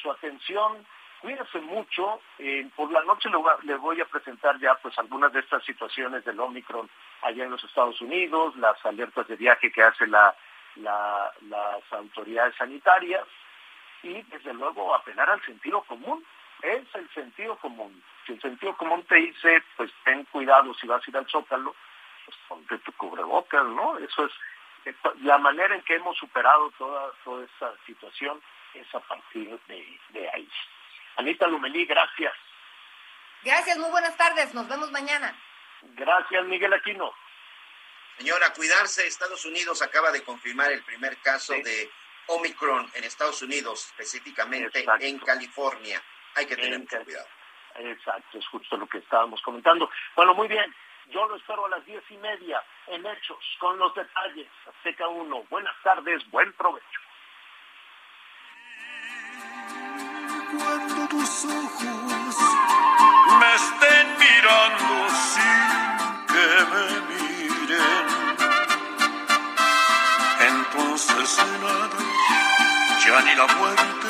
[0.00, 0.86] su atención.
[1.20, 3.28] Cuídense mucho, eh, por la noche
[3.62, 6.88] les voy a presentar ya pues algunas de estas situaciones del Omicron
[7.22, 10.34] allá en los Estados Unidos, las alertas de viaje que hace la
[10.78, 13.26] las autoridades sanitarias
[14.02, 16.24] y desde luego apelar al sentido común.
[16.62, 18.02] Es el sentido común.
[18.26, 21.74] Si el sentido común te dice, pues ten cuidado si vas a ir al Zócalo,
[22.24, 23.96] pues ponte tu cubrebocas, ¿no?
[23.98, 24.32] Eso es
[25.22, 28.40] la manera en que hemos superado toda, toda esta situación
[28.74, 30.48] es a partir de, de ahí.
[31.16, 32.34] Anita Lumelí, gracias.
[33.42, 35.34] Gracias, muy buenas tardes, nos vemos mañana.
[35.94, 37.12] Gracias, Miguel Aquino.
[38.18, 39.06] Señora, cuidarse.
[39.06, 41.88] Estados Unidos acaba de confirmar el primer caso de
[42.26, 46.02] Omicron en Estados Unidos, específicamente en California.
[46.34, 47.28] Hay que tener mucho cuidado.
[47.76, 49.88] Exacto, es justo lo que estábamos comentando.
[50.16, 50.74] Bueno, muy bien.
[51.10, 54.48] Yo lo espero a las diez y media en Hechos, con los detalles.
[54.66, 55.46] Azteca 1.
[55.48, 57.00] Buenas tardes, buen provecho.
[60.58, 62.36] Cuando tus ojos
[63.38, 67.17] me estén mirando sin que me
[71.06, 71.98] nada,
[73.04, 74.08] ya ni la muerte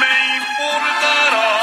[0.00, 1.60] me importará.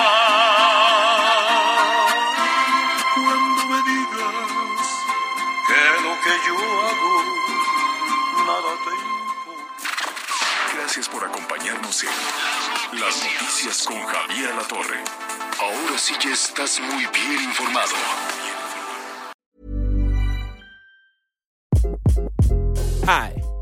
[10.74, 15.03] Gracias por acompañarnos en Las Noticias con Javier La Torre.
[15.59, 17.95] Ahora sí ya estás muy bien informado.